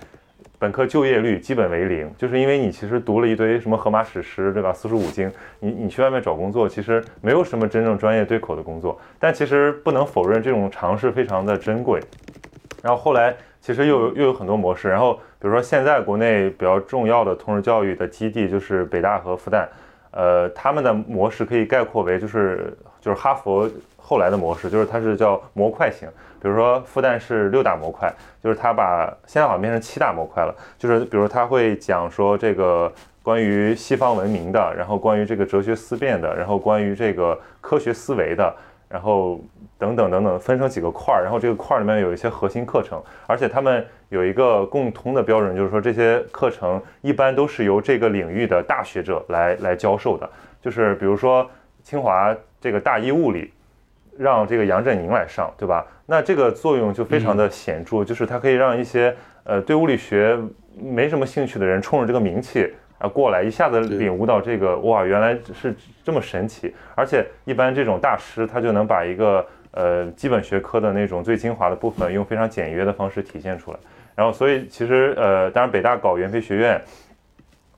[0.58, 4.72] 本科就业率基本为零，就是因为你其实读了一堆什么荷马史诗，对吧？
[4.72, 9.00] 四书五经，你你去外面找工作，其实没有什么真正专业对口的工作。
[9.20, 12.00] 但其实不能否认这种尝试非常的珍贵。
[12.82, 19.68] 然后后来其实又又有很多模式，然后比如说现在国内比较重要的通识教育的基地就是北大和复旦，
[20.10, 23.70] 呃，他们的模式可以概括为就是就是哈佛。
[24.08, 26.08] 后来的模式就是它是叫模块型，
[26.40, 28.08] 比如说复旦是六大模块，
[28.40, 38.54] 就是它把现在好像变成七大模块了，就是比如它会讲说这个关于西方文明的，然后关于这个哲学思辨的，然后关于这个科学思维的，
[38.88, 39.40] 然后
[39.76, 50.30] 等等等等，分成几个块儿，然后这个块儿里面有一些核心课程，而且他们有一个共通的标准，就是说这些课程一般都是由这个领域的大学者来来教授的，
[50.62, 51.44] 就是比如说
[51.82, 53.52] 清华这个大一物理。
[54.18, 55.86] 让这个杨振宁来上，对吧？
[56.06, 60.38] 那这个作用就非常的显著，就是它可以让一些呃对物理学
[60.78, 65.74] 没什么兴趣的人冲着这个名气啊过来，一下子领悟到这个哇，原来是
[66.04, 66.74] 这么神奇。
[66.94, 73.78] 而且一般这种大师他就能把一个呃基本学科的那种最精华的部分用非常简约的方式体现出来。
[74.14, 76.80] 然后所以其实呃，当然北大搞元培学院，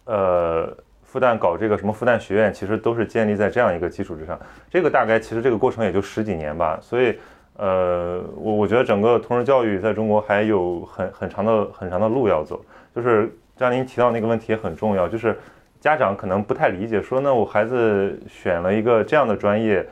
[0.04, 0.76] 呃。
[1.10, 4.38] 复旦搞这个什么复旦学院，其实都是建立在这样一个基础之上。
[4.70, 6.78] 这个大概其实这个过程也就十几年吧。
[6.82, 7.18] 所以，
[7.56, 12.62] 呃，我我觉得整个通识教育在中国还有很很长的很长的路要走。
[12.94, 15.34] 就是张您提到那个问题也很重要，就是
[15.80, 19.88] 家长可能不太理解，说那我孩子选了一个这样的专业，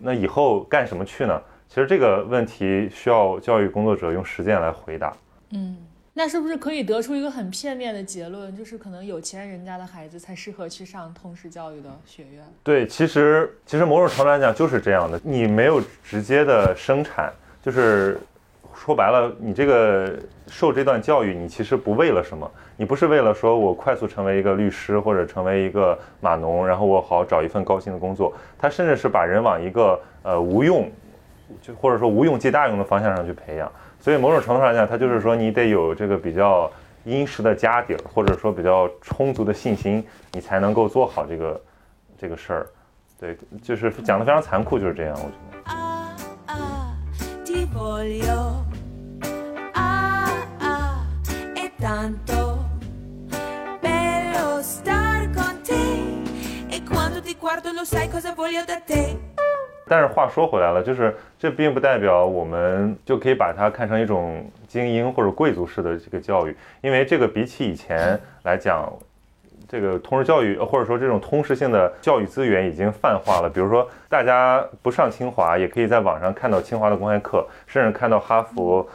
[0.00, 1.42] 那以后干什么去呢？
[1.66, 5.12] 其实这个问题需要教育工作者用实践来回答。
[5.50, 5.76] 嗯。
[6.14, 12.44] 那是不是可以得出一个很片面的结论，就是可能有钱人家的孩子才适合去上通识教育的学院？
[12.62, 15.18] 对，其实其实某种程度来讲就是这样的。
[15.24, 18.20] 你没有直接的生产，就是
[18.74, 20.14] 说白了，你这个
[20.48, 28.34] 受这段教育，你其实不为了什么，你不是为了说我快速成为一个律师或者成为一个码农，然后我好找一份高薪的工作。
[28.58, 30.90] 他甚至是把人往一个呃无用，
[31.62, 33.72] 就或者说无用即大用的方向上去培养。
[34.02, 36.68] 所以某种程度上讲，它就是说你得有这个比较
[37.04, 41.60] 殷实的家底儿，或者说比较充足的信心，你才能够做好这个
[42.18, 42.66] 这个事儿。
[43.20, 45.62] 对，就是讲的非常残酷，就是这样，我觉得。
[59.88, 68.90] 但是话说回来了，就是这并不代表我们就可以把它看成一种精英或者贵族式的这个教育，因为这个比起以前来讲，
[69.68, 73.50] 这个通识教育或者说这种通识性的教育资源已经泛化了。
[73.52, 78.88] 比如说，大家不上清华，也可以在网上看到清华的公开课，甚至看到哈佛、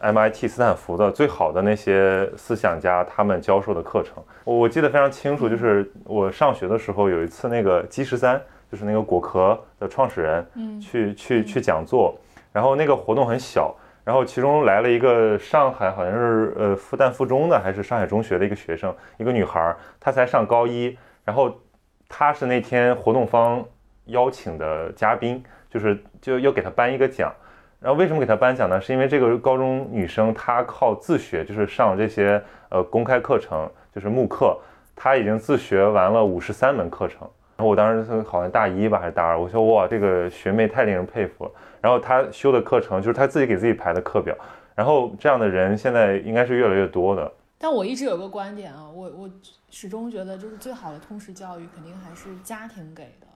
[0.00, 4.22] MIT、斯坦福的最好的那些思想家他们教授的课程。
[4.44, 8.42] 我记得非常清楚，就是我上学的时候有一次那个 G 十三。
[8.70, 12.16] 就是那个果壳的创始人，嗯，去去去讲座，
[12.52, 13.74] 然后那个活动很小，
[14.04, 21.52] 然后其中来了一个上海好像是呃复旦附中的还是上海中学的一个学生，一个女孩儿，她才上高一，然后
[22.08, 23.64] 她是那天活动方
[24.06, 27.32] 邀请的嘉宾，就是就要给她颁一个奖。
[27.78, 28.80] 然后为什么给她颁奖呢？
[28.80, 34.58] 是因为这个高中女生她靠自学，就是上这些呃公开课程，就是慕课，
[34.96, 37.28] 她已经自学完了五十三门课程。
[37.56, 41.50] 然后我当时是好像大一吧还是大二，我说哇，这个学妹太令人佩服了。
[41.80, 44.36] 然后她修的课程就是她自己给自己排的课表，
[44.74, 47.32] 然后这样的人现在应该是越来越多的。
[47.58, 49.30] 但我一直有个观点啊，我我
[49.70, 53.26] 始终觉得，就是最好的通识教育肯定还是家庭给的。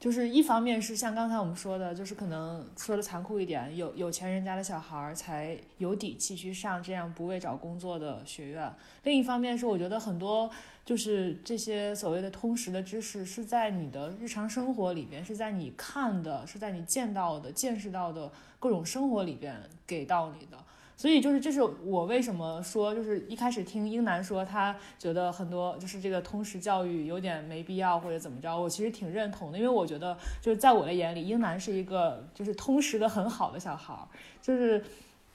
[0.00, 8.70] 就是一方面是像刚才我们说的，就是可能说的残酷一点，有有钱人家的小孩才有底气去上这样不为找工作的学院。
[9.04, 10.50] 另一方面是我觉得很多
[10.84, 20.58] 就是这些所谓的通识的知识是在你的日常生活里边，是在你看的，是在你见到的、见识到的各种生活里边给到你的。
[20.96, 33.92] 所以就是这是我为什么说，就是一开始听英男说他觉得很多就是这个通识教育有点没必要或者怎么着，我其实挺认同的，因为我觉得就是在我的眼里，英男是一个就是通识的很好的小孩，
[34.40, 34.84] 就是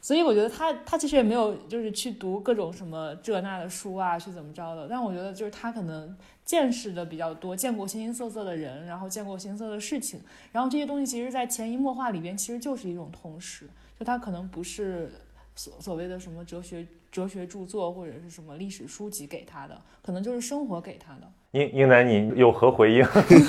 [0.02, 10.20] 所以我觉得他他其实也没有就是去读各种什么这那的书啊，去怎么着的，但我觉得就是他可能见识的比较多，见过形形色色的人，然后见过形色的事情，
[10.52, 15.12] 然后这些东西其实在潜移默化里边其实就是一种通识，就他可能不是。
[15.60, 21.30] 所所谓的什么哲学哲学著作或者是什么历史书籍给他的，可能就是生活给他的。
[21.52, 23.06] 英英男，你有何回应？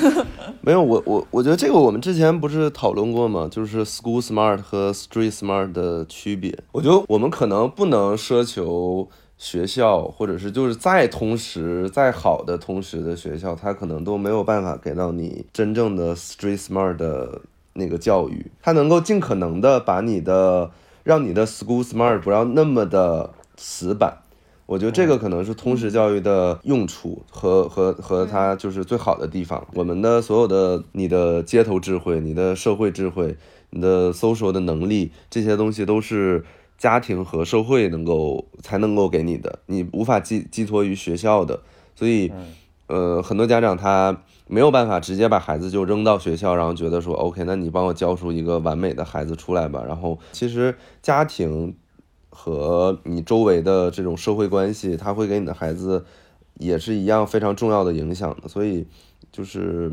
[0.60, 3.48] 没有，我我我觉得这个我们之前不是讨论过吗？
[3.48, 6.52] 就是 school smart 和 street smart 的区别。
[6.72, 17.40] 我觉得我们可能不能奢求学校，或者是就是再通识、再好的通识的学校，它可能都没有办法给到你真正的 street smart 的
[17.74, 18.50] 那个教育。
[18.60, 20.72] 它能够尽可能的把你的
[21.04, 24.18] 让你的 school smart 不要那么的死板。
[24.66, 29.66] 我觉得这个可能是通识教育的用处和和和它就是最好的地方。
[29.74, 33.36] 我们的所有的你的街头智慧、你的社会智慧、
[33.70, 36.44] 你的 social 的能力，这些东西都是
[36.78, 41.60] 家庭和社会能够才能够给你的，你无法寄寄托于学校的。
[41.96, 42.30] 所以，
[42.86, 49.84] 呃，很多家长他没有办法直接把孩子就扔到学校，然后觉得说 OK，那你帮我教出一个完美的孩子出来吧。
[49.86, 51.74] 然后，其实家庭。
[52.32, 56.04] 和你周围的这种社会关系，它会给你的孩子
[56.54, 58.48] 也是一样非常重要的影响的。
[58.48, 58.86] 所以，
[59.32, 59.92] 就是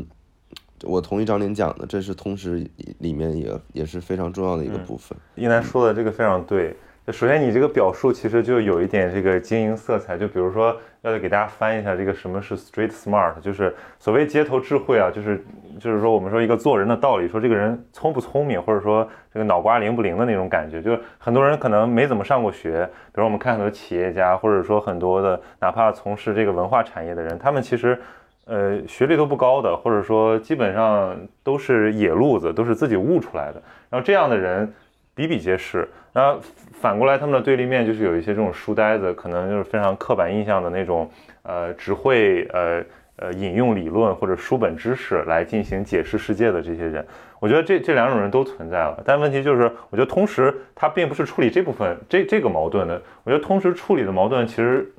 [0.84, 2.64] 我同意张琳讲的，这是通识
[3.00, 5.18] 里面也也是非常重要的一个部分。
[5.34, 6.76] 一楠说的这个非常对。
[7.10, 10.18] 首先，你这个表述其实就有一点这个经营色彩。
[10.18, 15.42] 就比如说，要给大家翻一下这个什么是 street smart，就是所谓街头智慧啊，就是
[15.80, 20.82] 就是说我们说一个做人的道理，说这个人聪不聪明，或者说这个脑瓜灵不灵的那种感觉。
[20.82, 27.98] 就是很多人可能没怎么上过学，比如我们看很多企业家，或者说很多的哪怕从事这个文化产业的人，他们其实
[28.44, 33.62] 呃学历都不高的，或者说基本上都是野路子，都是自己悟出来的。
[33.88, 34.70] 然后这样的人
[35.14, 35.88] 比比皆是。
[36.18, 36.36] 那
[36.72, 41.08] 反过来，他们的对立面就是有一些这种书呆子，可能就是非常刻板印象的那种，
[41.44, 42.82] 呃，只会呃
[43.18, 47.06] 呃引用理论或者书本知识来进行解释世界的这些人。
[47.38, 53.00] 我觉得这这两种人都存在了，但问题就是，我觉得同时他并不是处理这部分这这个矛盾的。
[53.22, 54.92] 我觉得同时处理的矛盾其实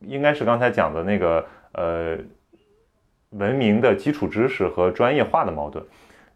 [0.00, 2.18] 应该是刚才讲的那个呃
[3.30, 5.84] 文明的基础知识和专业化的矛盾。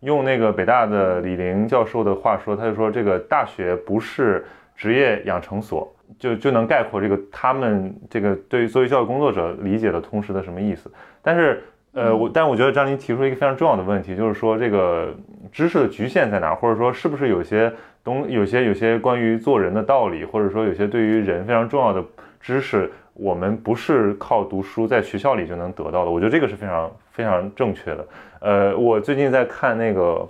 [0.02, 4.44] 用那个北大的李玲教授的话说，他就说这个大学不是
[4.76, 10.90] 职业养成所，就就能概括这个他们这个对于作为教育工作者理解的通识的什么意思。
[11.22, 11.62] 但是，
[11.92, 15.14] 呃，我但我觉得张琳提出一个非常重要的问题，就是说这个
[15.52, 22.04] 知识的局限在哪，或者说是不是有些东有些有些关于做人的道理，或者说有些对于人非常重要的
[22.40, 26.10] 知识，我们不是靠读书在学校里就能得到的。
[26.10, 28.04] 我觉得这个是非常非常正确的。
[28.42, 30.28] 呃，我最近在看那个，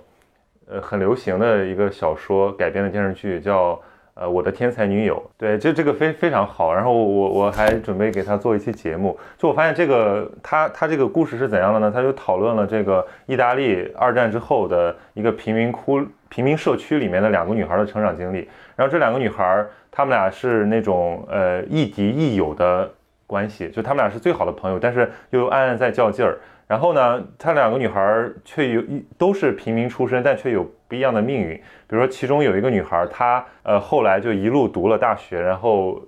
[0.69, 3.81] 呃，很流行的一个小说改编的电视剧，叫
[4.13, 5.15] 呃《我的天才女友》。
[5.35, 6.71] 对，就这个非非常好。
[6.71, 9.17] 然后我我还准备给他做一期节目。
[9.35, 11.91] 就我发现这个他他这个故事是怎样的呢？
[11.91, 15.99] 他就讨论了这个意大利二战之后的一个贫民窟
[16.29, 18.47] 贫民社区里面的两个女孩的成长经历。
[18.75, 22.87] 然后这两个女孩，她们俩是那种呃亦敌亦友的
[23.25, 26.37] 关系，就她们俩是最好的朋友，但是又暗暗在较劲儿。
[26.67, 31.55] 然后呢，她两个女孩却有一都是平民出身，但却有不一样的命运。
[31.87, 36.01] 比如说，其中有一个女孩，她呃后来就一路读了大学，然后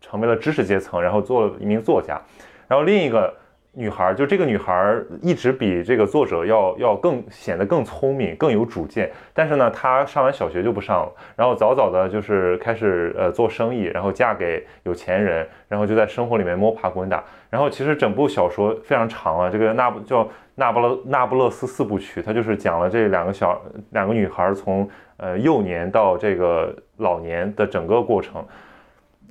[0.00, 2.20] 成为了知识阶层，然后做了一名作家。
[2.68, 3.34] 然后另一个
[3.74, 9.10] 女孩，就这个女孩一直比这个作者要要更显得更聪明、更有主见。
[9.32, 17.22] 但是呢，她上完小学就不上了，然后早早的就是开始呃做生意，然后嫁给有钱人，然后就在生活里面摸爬滚打。
[17.50, 23.60] 然后其实整部小说非常长啊，这个那不叫那不勒那不勒斯四部曲，它就是讲了这两个小
[23.90, 28.44] 两个女孩从呃幼年到这个老年的整个过程。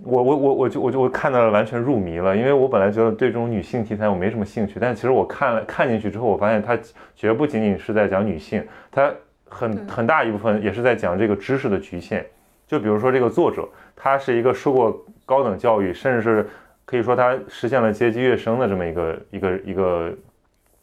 [0.06, 6.78] 我我我我就我就我看到了完全入迷了，因为我本来觉得对这种女性题材我没什么兴趣，但其实我看了看进去之后，我发现它
[7.16, 9.10] 绝不仅仅是在讲女性，它
[9.45, 12.26] 很很大一部分也是在讲这个知识的局限。
[12.68, 16.49] 就比如说这个作者，他是一个受过高等教育，甚至是
[16.86, 20.12] 可以说他实现了阶级跃升的这么一个一个一个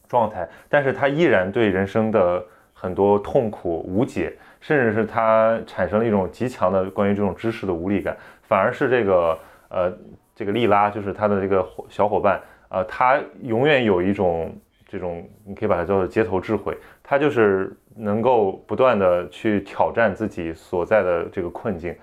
[0.09, 2.43] 状态，但是他依然对人生的
[2.73, 8.17] 很多痛苦无解，甚至是他产生了一种极强的关于这种知识的无力感。
[8.51, 9.39] 反而是这个
[9.69, 9.97] 呃，
[10.35, 14.53] 这个莉拉，就是他的这个小伙伴，呃，他永远有一种
[14.89, 21.95] 这种，你可以把它叫做街头智慧，他就是能够不断的去挑战自己所在的这个困境。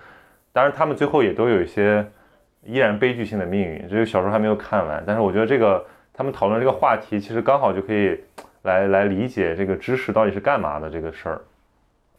[0.54, 2.06] 当然，他们最后也都有一些
[2.64, 3.86] 依然悲剧性的命运。
[3.90, 8.18] 这个小说还没有看完，但是我觉得这个他们讨论这个话题，其实刚好就可以
[8.62, 11.42] 来来理解这个知识到底是干嘛的这个事儿。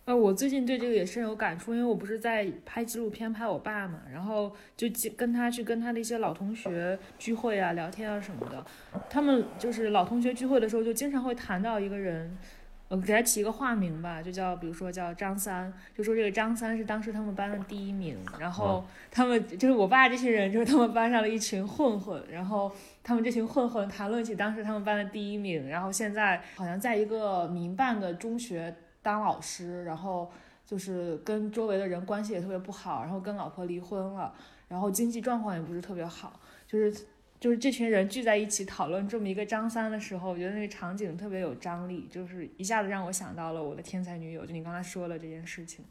[0.09, 8.65] 呃，我最近对这个也深有感触，因为我不是在拍纪录片拍我爸嘛，然后就记跟他去跟他的一些老同学聚会啊、聊天啊什么的。
[9.11, 12.35] 他们就是老同学聚会的时候，就经常会谈到一个人，
[12.89, 22.73] 呃，给他起一个化名吧，就叫比如说叫张三，就说这个张三是当时他们班的第一名，然后他们就是我爸这些人，就是他们班上的一群混混，然后
[23.05, 28.75] 他们这群混混谈论起当时他们班的第一名，然后现在好像在一个民办的中学。
[29.03, 30.31] 当老师，然后
[30.67, 34.35] 就是跟周围的人关系也特别不好，然后跟老婆离婚了，
[34.69, 37.07] 然后经济状况也不是特别好，就是
[37.41, 45.85] 就是这群人聚在一起讨论这么一个张三的时候，我觉得那个场景特别有张力，就是一下子让我想到了我的天才女友，就你刚才说了这件事情。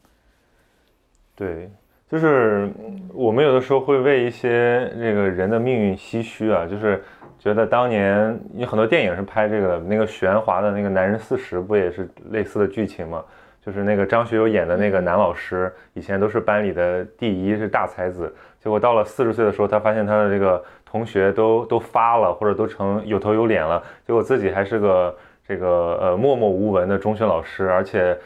[1.34, 1.70] 对，
[2.10, 2.70] 就是
[3.12, 7.02] 我们有的时候会为一些这个人的命运唏嘘啊，就是
[7.38, 13.22] 觉得当年有很多电影是拍这个的，那个许鞍华的那个男人四十不也是类似的剧情吗？
[13.60, 25.14] 就是那个张学友演的那个男老师，以前都是班里的第一，是大才子，结果到了四十岁的时候，他发现他的这个同学都都发了，或者都成有头有脸了，结果自己还是个
[25.46, 28.16] 这个呃默默无闻的中学老师，而且。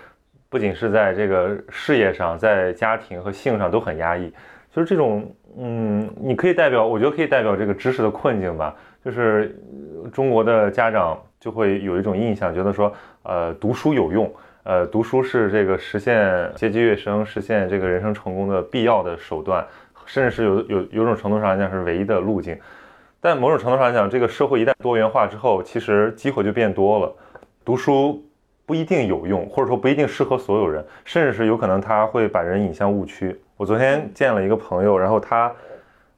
[0.53, 4.31] 不仅是在这个事业上，在家庭和性上都很压抑，
[4.71, 5.27] 就是这种，
[5.57, 8.77] 嗯，你可以代表，我觉得可以代表这个知识的困境吧。
[9.03, 9.59] 就是
[10.13, 12.93] 中国的家长就会有一种印象，觉得说，
[13.23, 14.31] 呃，读书有用，
[14.65, 19.67] 呃，读书是这个实现阶级跃升、实现这个人生成功的必要的手段，
[20.05, 22.55] 甚至是有有有种程度上来讲是唯一的路径。
[23.23, 27.11] 但某种程度上来讲，这个社会一旦多元化之后，其实机会就变多了，
[27.65, 28.23] 读书。
[28.65, 33.39] 不一定有用，或者说不一定适合所有人，甚至是有可能他会把人引向误区。
[33.57, 35.53] 我昨天见了一个朋友，然后他，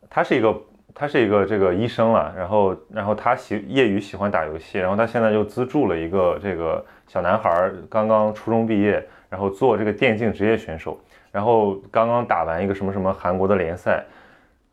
[0.09, 0.55] 他是一个
[0.95, 10.99] 他是一个这个医生了，然后然后他喜业余喜欢打游戏，然后他现在又资助了一个这个小男孩，刚刚初中毕业，然后做这个电竞职业选手，
[11.33, 14.05] 然后刚刚打完一个什么什么韩国的联赛。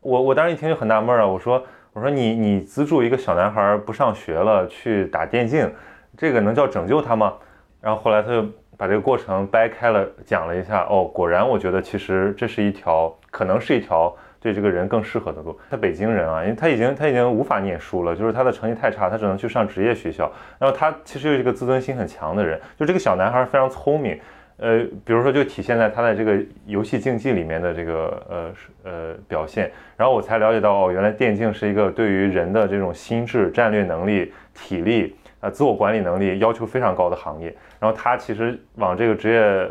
[0.00, 1.62] 我我当时一听就很纳闷啊，我说
[1.92, 5.70] 我说你你资助一个小男孩不上学了去打电竞，
[6.16, 7.34] 这个能叫拯救他吗？
[7.82, 8.46] 然后后来他就
[8.78, 15.58] 把这个过程掰开了讲了一下，哦，果然我觉得其实这是一条可能是一条对这个人更适合的路。
[15.68, 20.30] 他北京人啊，因为他已经他已经无法念书了，就是他的成绩太差，他只能去上职业学校。
[20.60, 24.16] 然后他其实又是一个自尊心很强的人，就这个小男孩非常聪明，
[24.58, 28.52] 呃，比如说就体现在他在这个游戏竞技里面的这个呃
[28.84, 29.70] 呃表现。
[29.96, 35.16] 然后我才了解到，哦，原来电竞是一个对于人的这种心智、战略能力、体力。
[35.42, 39.70] 呃，自我管理能力要求非常高的行业，然后他其实往这个职业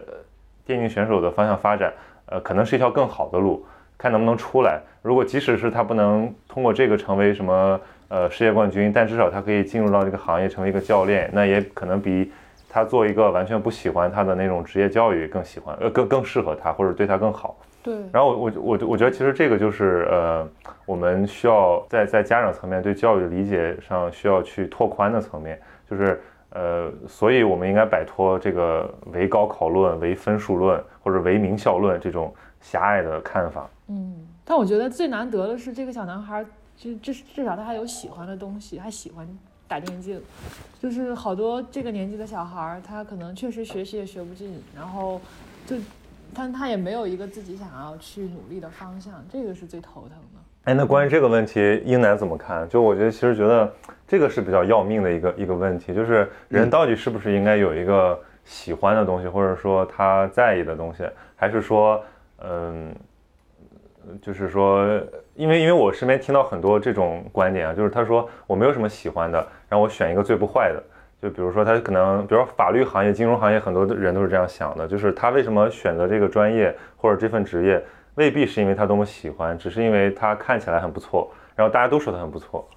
[0.66, 1.94] 电竞选手的方向发展，
[2.26, 3.66] 呃，可能是一条更好的路，
[3.98, 4.82] 看能不能出来。
[5.02, 12.30] 如果即使是他不能通过这个成为什么呃世界冠军，但至少他可以进入到这个行业成为一个教练，那也可能比
[12.70, 17.56] 他做一个完全不喜欢他的那种职业教育更喜欢，呃，更更适合他或者对他更好。
[17.84, 20.48] 对，然后我我我我觉得其实这个就是呃，
[20.86, 25.60] 我们需要在在家长层面对教育理解上需要去拓宽的层面，
[25.90, 26.22] 就是
[26.52, 33.68] 呃，所以我们应该摆脱这个唯高考论、唯分数论或者唯名校论这种狭隘的看法。
[33.88, 36.46] 嗯，但我觉得最难得的是这个小男孩，
[36.78, 39.28] 就至至少他还有喜欢的东西，他喜欢
[39.68, 40.22] 打电竞，
[40.80, 45.20] 就是好多这个年纪的小孩，他可能确实学习也学不进，然后
[45.66, 45.76] 就。
[46.34, 50.40] 但他也没有一个自己想要去努力的方向，这个是最头疼的。
[50.64, 52.68] 哎，那关于这个问题，英男怎么看？
[52.70, 53.72] 就我觉得，其实觉得
[54.08, 61.04] 这个是比较要命的一个一个问题，就是人到底是不是应该有一个喜欢的东西，或者说他在意的东西，
[61.36, 62.04] 还是说，
[62.44, 62.96] 嗯，
[64.22, 64.86] 就是说，
[65.34, 70.84] 因为因为我身边听到很多这种观点啊，就是他说我没有什么喜欢的，让我选一个最不坏的。
[71.22, 77.84] 就比如说他可能，比如说法律行业、金融行业，很多的人都是这样想的，就是他为什么选择这个专业或者这份职业，
[78.16, 82.68] 未必是因为他多么喜欢，只是因为他看起来很不错，然后大家都说他很不错。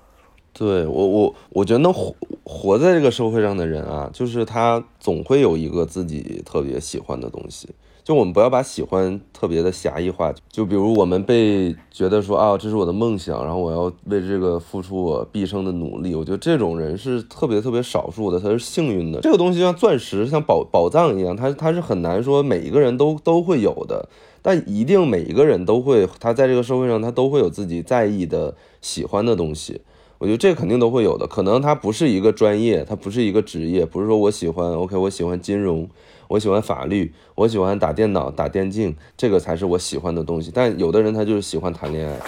[0.52, 2.14] 对我我我觉得能活
[2.44, 7.68] 活在这个社会上的人啊，就是他总会有一个自己特别喜欢的东西。
[8.04, 10.32] 就我们不要把喜欢特别的狭义化。
[10.50, 16.14] 就比如我们被觉得说啊，这是我的梦想，然后我要为这个付出我毕生的努力。
[16.14, 19.22] 我觉得这种人是特别特别少数的，他是幸运的。
[19.22, 24.06] 这个东西像钻石、像宝宝藏一样，它它是很难说每一个人都都会有的，
[24.42, 29.80] 但一定每一个人都会，他在这个社会上他都会有自己在意的、喜欢的东西。
[30.18, 31.26] 我觉得这肯定都会有的。
[31.26, 35.88] 可能他不是一个专业，他不是一个职业，不是说我喜欢 OK，我喜欢金融。
[36.28, 40.50] 我喜欢法律，我喜欢打电脑、打电竞，这个才是我喜欢的东西。
[40.52, 42.18] 但有的人他就是喜欢谈恋爱，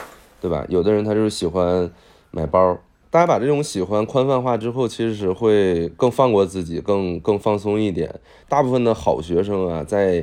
[0.40, 0.64] 对吧？
[0.68, 1.90] 有的人他就是喜欢
[2.30, 2.78] 买包。
[3.08, 8.14] 大家把这种喜欢宽泛化之后，其实是会更放过自己，更更放松一点。
[8.46, 10.22] 大部分的好学生啊，在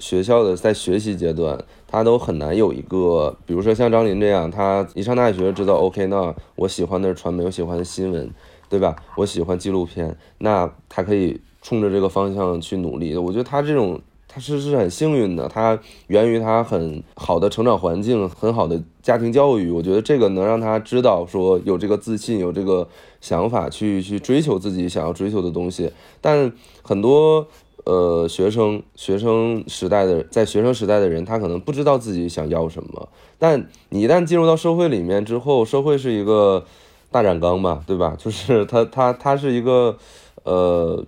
[0.00, 8.28] 学校的在学习阶段，他都很难有一个，比如说像张林这样，他一上大学知道 OK，那我喜欢的是传媒，我喜欢的新闻，
[8.68, 8.96] 对吧？
[9.16, 11.40] 我喜欢纪录片，那他可以。
[11.62, 19.70] 冲着这个方向去努力，我觉得他这种他是是很幸运的，他源于他很好的成长环境，很好的家庭教育。
[19.70, 22.88] 我觉得这个能让他知道说有这个自信，有这个
[23.20, 25.92] 想法去去追求自己想要追求的东西。
[26.20, 26.50] 但
[26.82, 27.46] 很多
[27.84, 33.08] 呃学生学生时代的在学生时代的人，他可能不知道自己想要什么。
[33.38, 36.64] 但你一旦进入到社会里面之后，社会是一个
[37.10, 38.16] 大染缸嘛，对吧？
[38.18, 39.96] 就是他他他是一个
[40.44, 41.04] 呃。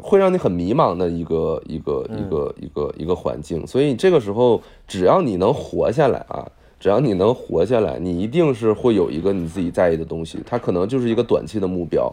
[0.00, 12.12] 会让你很迷茫的一个一个一个一个一个环境，所以这个时候，只要你能活下来啊，只要你能活下来，你一定是会有一个你自己在意的东西，它可能就是一个短期的目标，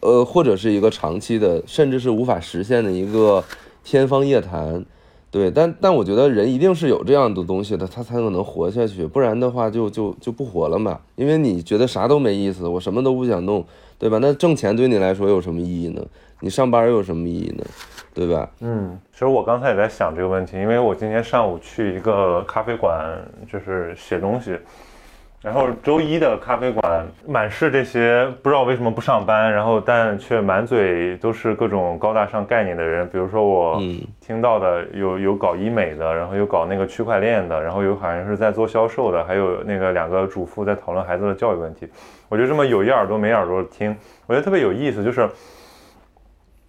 [0.00, 3.42] 呃，或者是一个长期的，甚至是无法实现的一个
[3.84, 4.84] 天方夜谭，
[5.30, 13.64] 对，但但我觉得人一定是有这样的东西的，他才可能活下去，不然的话就就就不活了嘛，因为你觉得啥都没意思，我什么都不想弄，
[13.98, 14.18] 对吧？
[14.20, 16.02] 那挣钱对你来说有什么意义呢？
[16.42, 17.64] 你上班有什么意义呢？
[18.12, 18.50] 对吧？
[18.60, 23.16] 嗯，其实我刚才也在想这个问题，因为我今天上午去一个咖啡馆，
[23.50, 24.58] 就是写东西，
[25.40, 33.80] 然后周一的咖啡馆满是这些不知道为什么不上班，然后但却满嘴都是各种高大上概念的人，比如说我
[34.20, 41.88] 听到的有有搞医美的，然后有搞那个区块链的，然后有好像是在做销售的，还有那个两个主妇在讨论孩子的教育问题，
[42.28, 45.26] 我就这么有一耳朵没耳朵听，我觉得特别有意思，就是。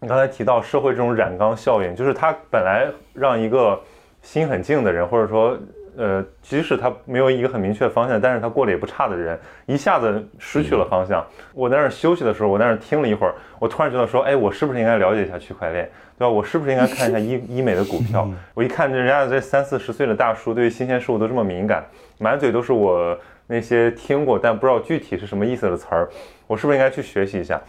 [0.04, 3.80] 你刚才提到社会这种染缸效应，就是他本来让一个
[4.22, 5.58] 心很静的人，或者说，
[5.96, 11.26] 呃，即使他没有一个很明确的方向，但是他过得也不差的人，一下子失去了方向。
[11.54, 15.90] 我在那儿休息的时候，我在那儿听了一会儿，我突然觉得说，哎，我是不是应该了解一下区块链，
[16.20, 16.30] 对吧？
[16.30, 18.28] 我是不是应该看一下医 医美的股票？
[18.54, 21.82] 我一看，人家这三四十岁的大叔，对于新鲜事物都这么敏感，
[22.20, 26.10] 满嘴都是我那些听过但不知道具体是什么意思的词儿，
[26.46, 27.62] 我是不是应该去学习一下？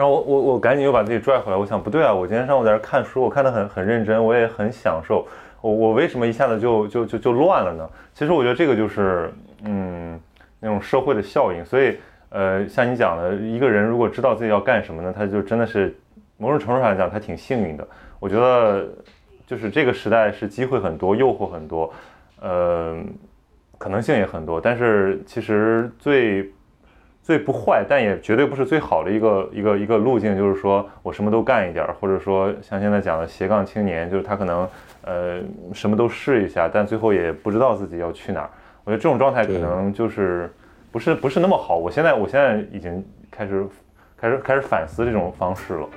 [0.00, 5.28] 然后我我我赶紧又把自己拽回来，我想不对啊，我今天上午在这看书，我看得很很认真，我也很享受，
[5.60, 7.86] 我我为什么一下子就就就就乱了呢？
[8.14, 9.30] 其实我觉得这个就是
[9.62, 10.18] 嗯
[10.58, 11.98] 那种社会的效应，所以
[12.30, 15.94] 呃像你讲的，一个人如果知道自己要干什么呢，他就真的是
[16.38, 17.86] 某种程度上来讲他挺幸运的。
[18.18, 18.88] 我觉得
[19.46, 21.92] 就是这个时代是机会很多，诱惑很多，
[22.40, 22.96] 呃
[23.76, 26.50] 可能性也很多，但是其实最。
[27.30, 34.68] 最不坏，但也绝对不是最好的一个一个一个路径，就是说我什么都干一点，或者说像现在讲的斜杠青年，就是他可能
[35.02, 35.38] 呃
[35.72, 38.50] 什么都试一下，但最后也不知道自己要去哪儿。
[38.82, 40.52] 我觉得这种状态可能就是
[40.90, 41.76] 不是不是那么好。
[41.76, 43.00] 我现在我现在已经
[43.30, 43.64] 开始
[44.16, 45.88] 开始开始反思这种方式了。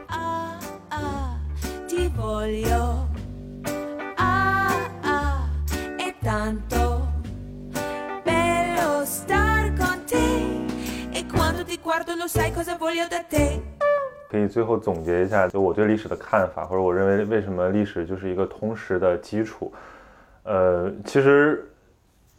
[14.32, 19.72] 可以最后总结一下，就我对历史的看法，或者我认为为什么历史就是一个通识的基础。
[20.42, 21.70] 呃，其实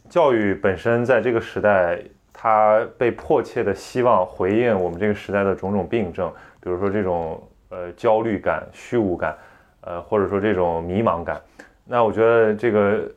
[0.09, 1.97] 教育本身在这个时代，
[2.33, 6.29] 它被迫切的希望回应我们这个时代的种种病症，
[6.59, 9.37] 比如说这种呃焦虑感、虚无感，
[9.79, 11.41] 呃或者说这种迷茫感。
[11.85, 13.09] 那我觉得这个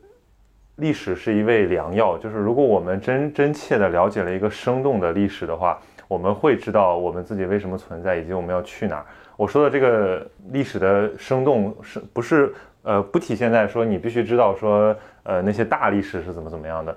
[0.76, 9.06] 历史是一味良药，就是如果我们真真切的了解了一个生动的历史的话，我们会知道我们自己为什么存在，以及我们要去哪儿。
[9.36, 12.52] 我说的这个历史的生动是不是
[12.82, 16.96] 呃不体现在说你必须知道说呃那些大历史是怎么怎么样的，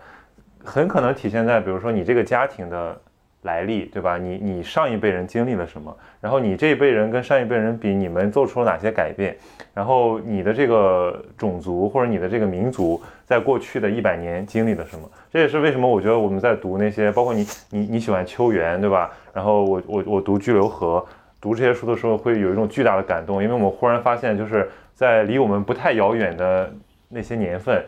[0.63, 2.99] 很可能体现在比如说你这个家庭的
[3.43, 4.17] 来历，对吧？
[4.17, 9.35] 你你上一辈人经历了什么，然后你这一辈人跟上一辈人比，你们做出了哪些改变，
[9.73, 15.09] 然后你的这个种族或者你的这个民族在过去的一百年经历了什么？
[15.31, 19.09] 这也是为什么我觉得我们在读那些，包括你你你喜欢秋园，对吧？
[19.33, 21.05] 然后我我我读居留河。
[21.39, 26.71] 读这些书的时候，会有一种巨大的感动，因为我们忽然发现，就是在离我们不太遥远的
[27.09, 27.83] 那些年份，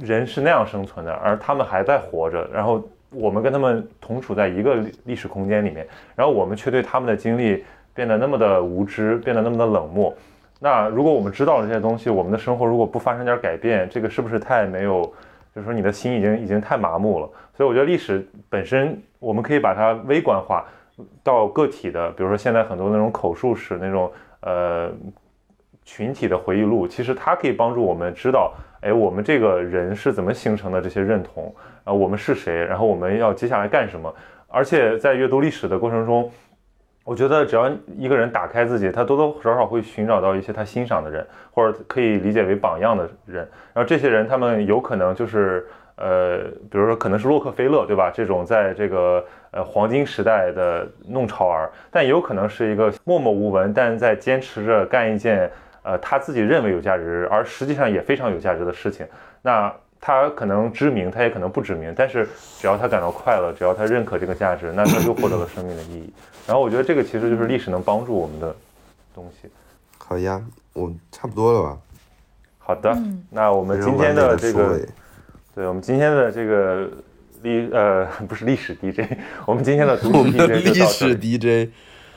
[0.00, 2.82] 人是那样生存的，而他们还在活着，然后
[3.12, 5.86] 我们跟他们同处在一个历史空间里面，
[6.16, 10.14] 然后我们却对他们的经历变得那么的无知，变得那么的冷漠。
[10.58, 15.02] 那如果我们知道了这些东西，我们的生活如果不发生点改变，这个是不是太没有？
[15.54, 17.28] 就是说你的心已经已经太麻木了。
[17.56, 20.64] 所以我觉得历史本身，我们可以把它微观化。
[21.24, 24.92] 到个体的，比如说现在很多那种口述史那种呃
[25.84, 28.52] 群体的回忆录，其实它可以帮助我们知道，
[28.82, 31.52] 哎，我们这个人是怎么形成的这些认同
[31.84, 34.14] 啊，我们是谁，然后我们要接下来干什么。
[34.48, 36.30] 而且在阅读历史的过程中，
[37.04, 43.48] 我觉得只要一个人打开自己，他多多少少会寻找到一些他欣赏的人，或者可以理解为榜样的人。
[43.72, 45.66] 然后这些人，他们有可能就是
[45.96, 46.38] 呃，
[46.70, 48.10] 比如说可能是洛克菲勒，对吧？
[48.12, 49.24] 这种在这个。
[49.54, 55.50] 呃，黄金时代的弄潮儿，但也有可能是一个默默无闻，但在坚持着干一件
[55.82, 59.06] 呃他自己认为有价值，而实际上也非常有价值的事情。
[59.42, 59.70] 那
[60.02, 62.28] 他可能知名，他也可能不知名，但是
[62.58, 66.12] 只要他感到快乐，只要他认可这个价值，那他就获得了生命的意义。
[66.46, 68.54] 然后我觉得这个其实就是历史能帮助我们的
[69.14, 69.48] 东西。
[69.96, 70.42] 好呀，
[70.72, 71.78] 我差不多了吧？
[72.58, 72.98] 好的，
[73.30, 74.80] 那我们今天的这个，
[75.54, 76.90] 对我们今天的这个。
[77.42, 79.00] 历呃不是历史 DJ，
[79.46, 81.68] 我们今天的读书 DJ 历史 DJ，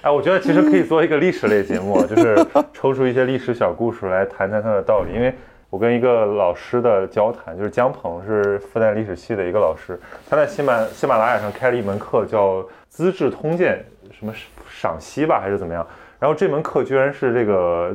[0.03, 5.11] 哎，我觉得其实可以做一个历史类节目，就是抽出一些历史小故事来谈谈它的道理。
[5.15, 5.33] 因为
[5.75, 9.99] 我跟一个老师的交谈，就是姜鹏，是复旦历史系的一个老师，
[10.29, 13.83] 他在喜马喜马拉雅上开了一门课，叫《资治通鉴》，
[14.17, 14.33] 什么
[14.69, 15.85] 赏析吧还是怎么样？
[16.17, 17.93] 然后这门课居然是这个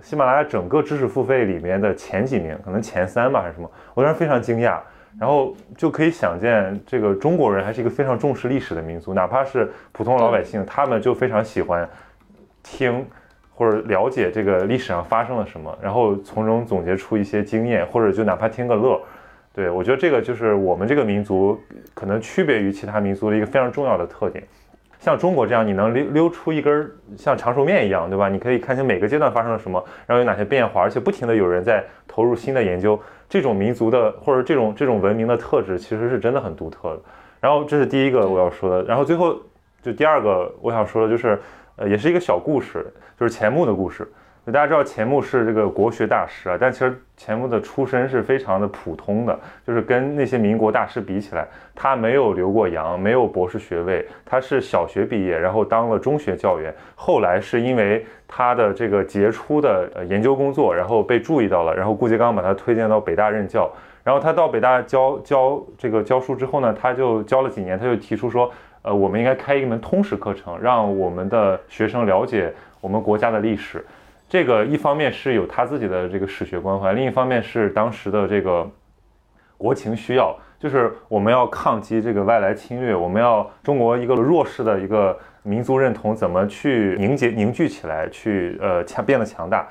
[0.00, 3.70] 喜马拉雅整个知识付费里面的前几名，可能前三吧还是什么？
[3.92, 4.80] 我当时非常惊讶。
[5.20, 11.86] 然后就可以想见，这个中国人还是一个非常重视历史的民族，哪怕是普通老百姓，他们就非常喜欢
[12.62, 13.04] 听
[13.58, 19.00] 或者了解这个历史上发生了什么，然后从中总结出一些经验，或者就哪怕听个乐。
[19.52, 21.60] 对我觉得这个就是我们这个民族
[21.92, 24.44] 可能区别于其他民族的一个非常重要的特点。
[25.00, 28.28] 像中国这样，你能溜溜出一根像长寿面一样，对吧？
[28.28, 32.96] 你可以看清每个阶段发生了什么，然后有哪些变化，而且不停的有人在投入新的研究。
[33.28, 37.00] 这种民族的或者这种这种文明的特质，其实是真的很独特的。
[37.40, 38.84] 然后这是第一个我要说的。
[38.84, 39.36] 然后最后
[39.82, 41.38] 就第二个我想说的就是，
[41.76, 42.86] 呃，也是一个小故事，
[43.18, 44.06] 就是钱穆的故事。
[44.46, 63.70] 大家知道钱穆是这个国学大师啊，但其实钱穆的出身是非常的普通的，就是跟那些民国大师比起来，他没有留过洋，没有博士学位，他是小学毕业，然后当了中学教员，后来是因为他的这个杰出的研究工作，然后被注意到了，然后顾颉刚把他推荐到北大任教，
[64.02, 68.50] 然后他到北大教教这个教书之后呢，他就教了几年，他就提出说，
[68.80, 72.50] 呃，我们应该开一门通识课程，让我们的学生了解
[72.80, 73.84] 我们国家的历史。
[74.28, 78.70] 这个一方面是有他自己的这个史学关怀，另一方面是当时的这个
[79.56, 89.66] 国情需要，就是我们要抗击这个外来侵略，我们要中国一个弱势的一个民族认同怎么去凝结凝聚起来，去呃强变得强大。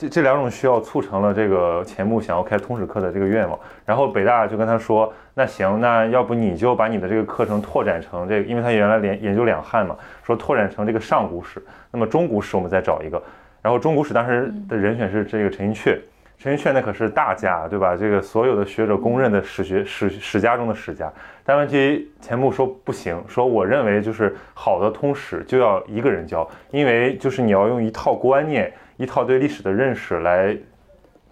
[0.00, 3.58] 这这两种需要促成了这个钱穆想要开通史课的这个愿望。
[3.84, 13.22] 然后北大就跟他说：“那行，那要不你就把你的这个课程拓展成这个，因为他原来研研究两汉嘛，说拓展成这个上古史，那么中古史我们再找一个。”
[13.60, 15.98] 然后中古史当时的人选是这个陈寅恪，
[16.38, 17.94] 陈寅恪那可是大家，对吧？
[17.94, 21.12] 这个所有的学者公认的史学史史家中的史家。
[21.44, 30.54] 但问题钱穆说不行，说我认为就是好的通史就要一个人教，因为就是你要用一套观念、一套对历史的认识来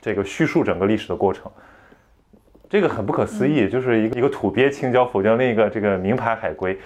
[0.01, 1.53] 这个叙述整个历史的过程。
[2.71, 6.79] 这个很不可思议，就是一个一个土鳖青椒否定另一个这个名牌海归。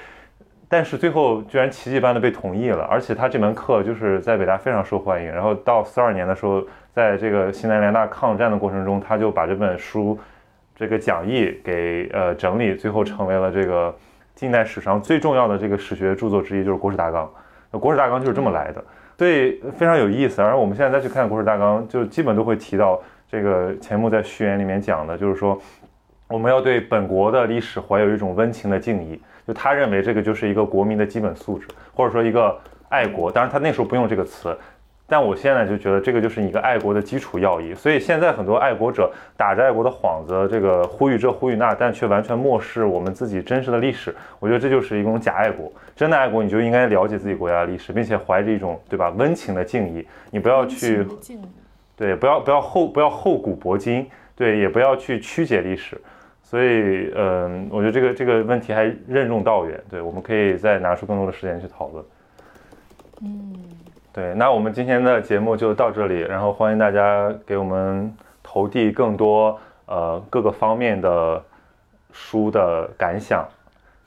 [0.69, 5.31] 但是最后居然奇迹般的被同意了，而且他这门课就是在北大非常受欢迎。
[5.31, 10.19] 然后到四二年的时候，在这个西南联大抗战的过程中，他就把这本书
[10.75, 13.95] 这个讲义给呃整理，最后成为了这个
[14.35, 17.27] 近代史上最重要的这个史学著作之一，就是《国史大纲》。
[17.71, 18.85] 那《国史大纲》就是这么来的，所
[19.17, 20.43] 对非常有意思。
[20.43, 23.01] 而我们现在再去看《国史大纲》，就基本都会提到。
[23.33, 25.59] 这个钱穆在序言里面讲的，就是说
[26.29, 29.19] 我们要对本国的历史怀有一种温情的敬意。
[29.49, 32.55] 就他认为这个就是一个国民的基本素质，或者说一个
[32.91, 33.33] 爱国。
[33.33, 34.55] 当然他那时候不用这个词，
[35.07, 37.75] 但我现在就觉得这个就是一个爱国的基础要义。
[37.75, 44.15] 所以现在很多爱国者打着爱国的幌子，这个呼吁这呼吁那，但却完全漠视我们自己真实的历史。
[44.39, 45.71] 我觉得这就是一种假爱国。
[45.95, 50.07] 真的爱国，你就应该了解自己国家的历史，并且怀着一种对吧温情的敬意。
[50.31, 51.07] 你不要去
[51.95, 56.01] 对，不要不要厚不要厚古薄今，对，也不要去曲解历史。
[56.43, 62.05] 所以，嗯，我觉得这个这个问题还任重道远，对，我们可以再拿出更多的时间去讨论。
[63.23, 63.55] 嗯，
[64.13, 71.43] 对，那我们今天的节目就到这里，然后欢迎大家给我们投递更多呃各个方面的
[72.13, 73.49] 书的感想。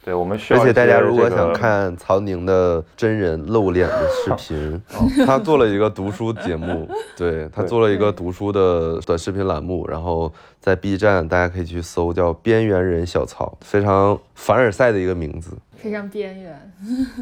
[0.03, 4.79] 对我们需要、而且大家如果想看曹宁的真人露脸的视频，
[5.25, 6.87] 他做了一个读书节目，
[7.17, 16.71] 对他做了一个读书的短视频栏目，然后在 B 站大家可以去搜，叫“边缘人小曹”，非常凡尔赛的一个名字，非常边缘。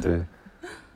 [0.02, 0.20] 对。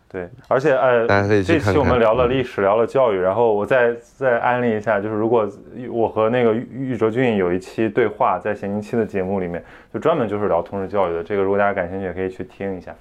[0.10, 1.66] 对，而且呃，大家可以去看看。
[1.66, 5.50] 这期我们聊了历史，聊了教育，然后我再再安利一下，就是如果
[5.92, 9.62] 我和那个玉哲俊有一期对话，在闲宁期的节目里面，
[9.94, 11.24] 就专门就是聊通识教育的。
[11.24, 12.96] 这个如果大家感兴趣，也可以去听一下。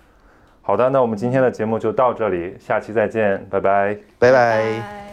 [0.62, 5.05] 好的，那我们今天的节目就到这里，下期再见，拜拜，拜拜。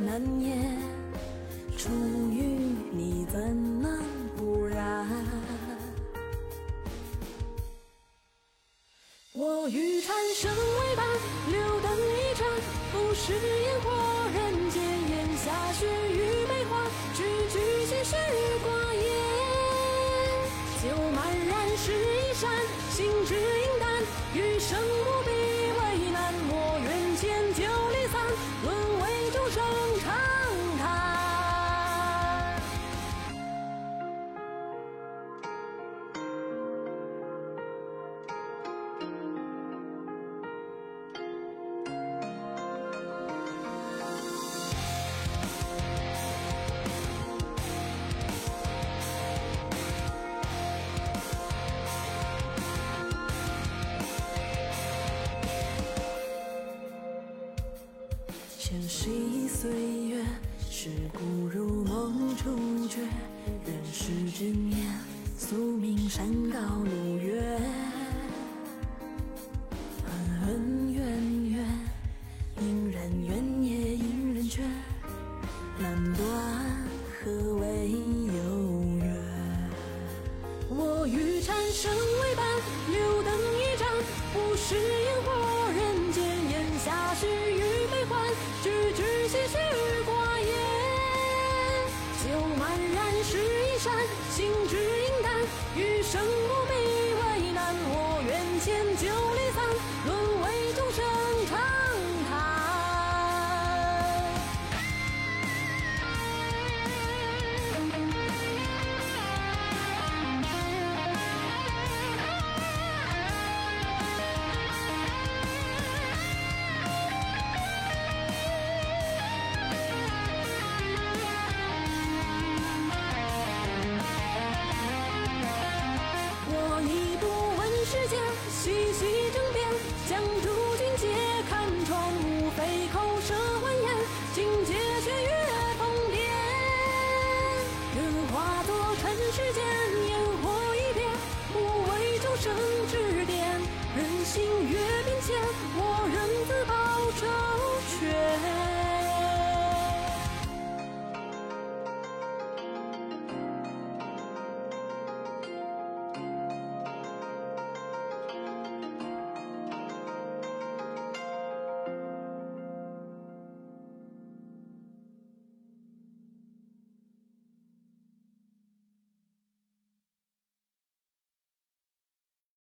[0.00, 0.57] 难言，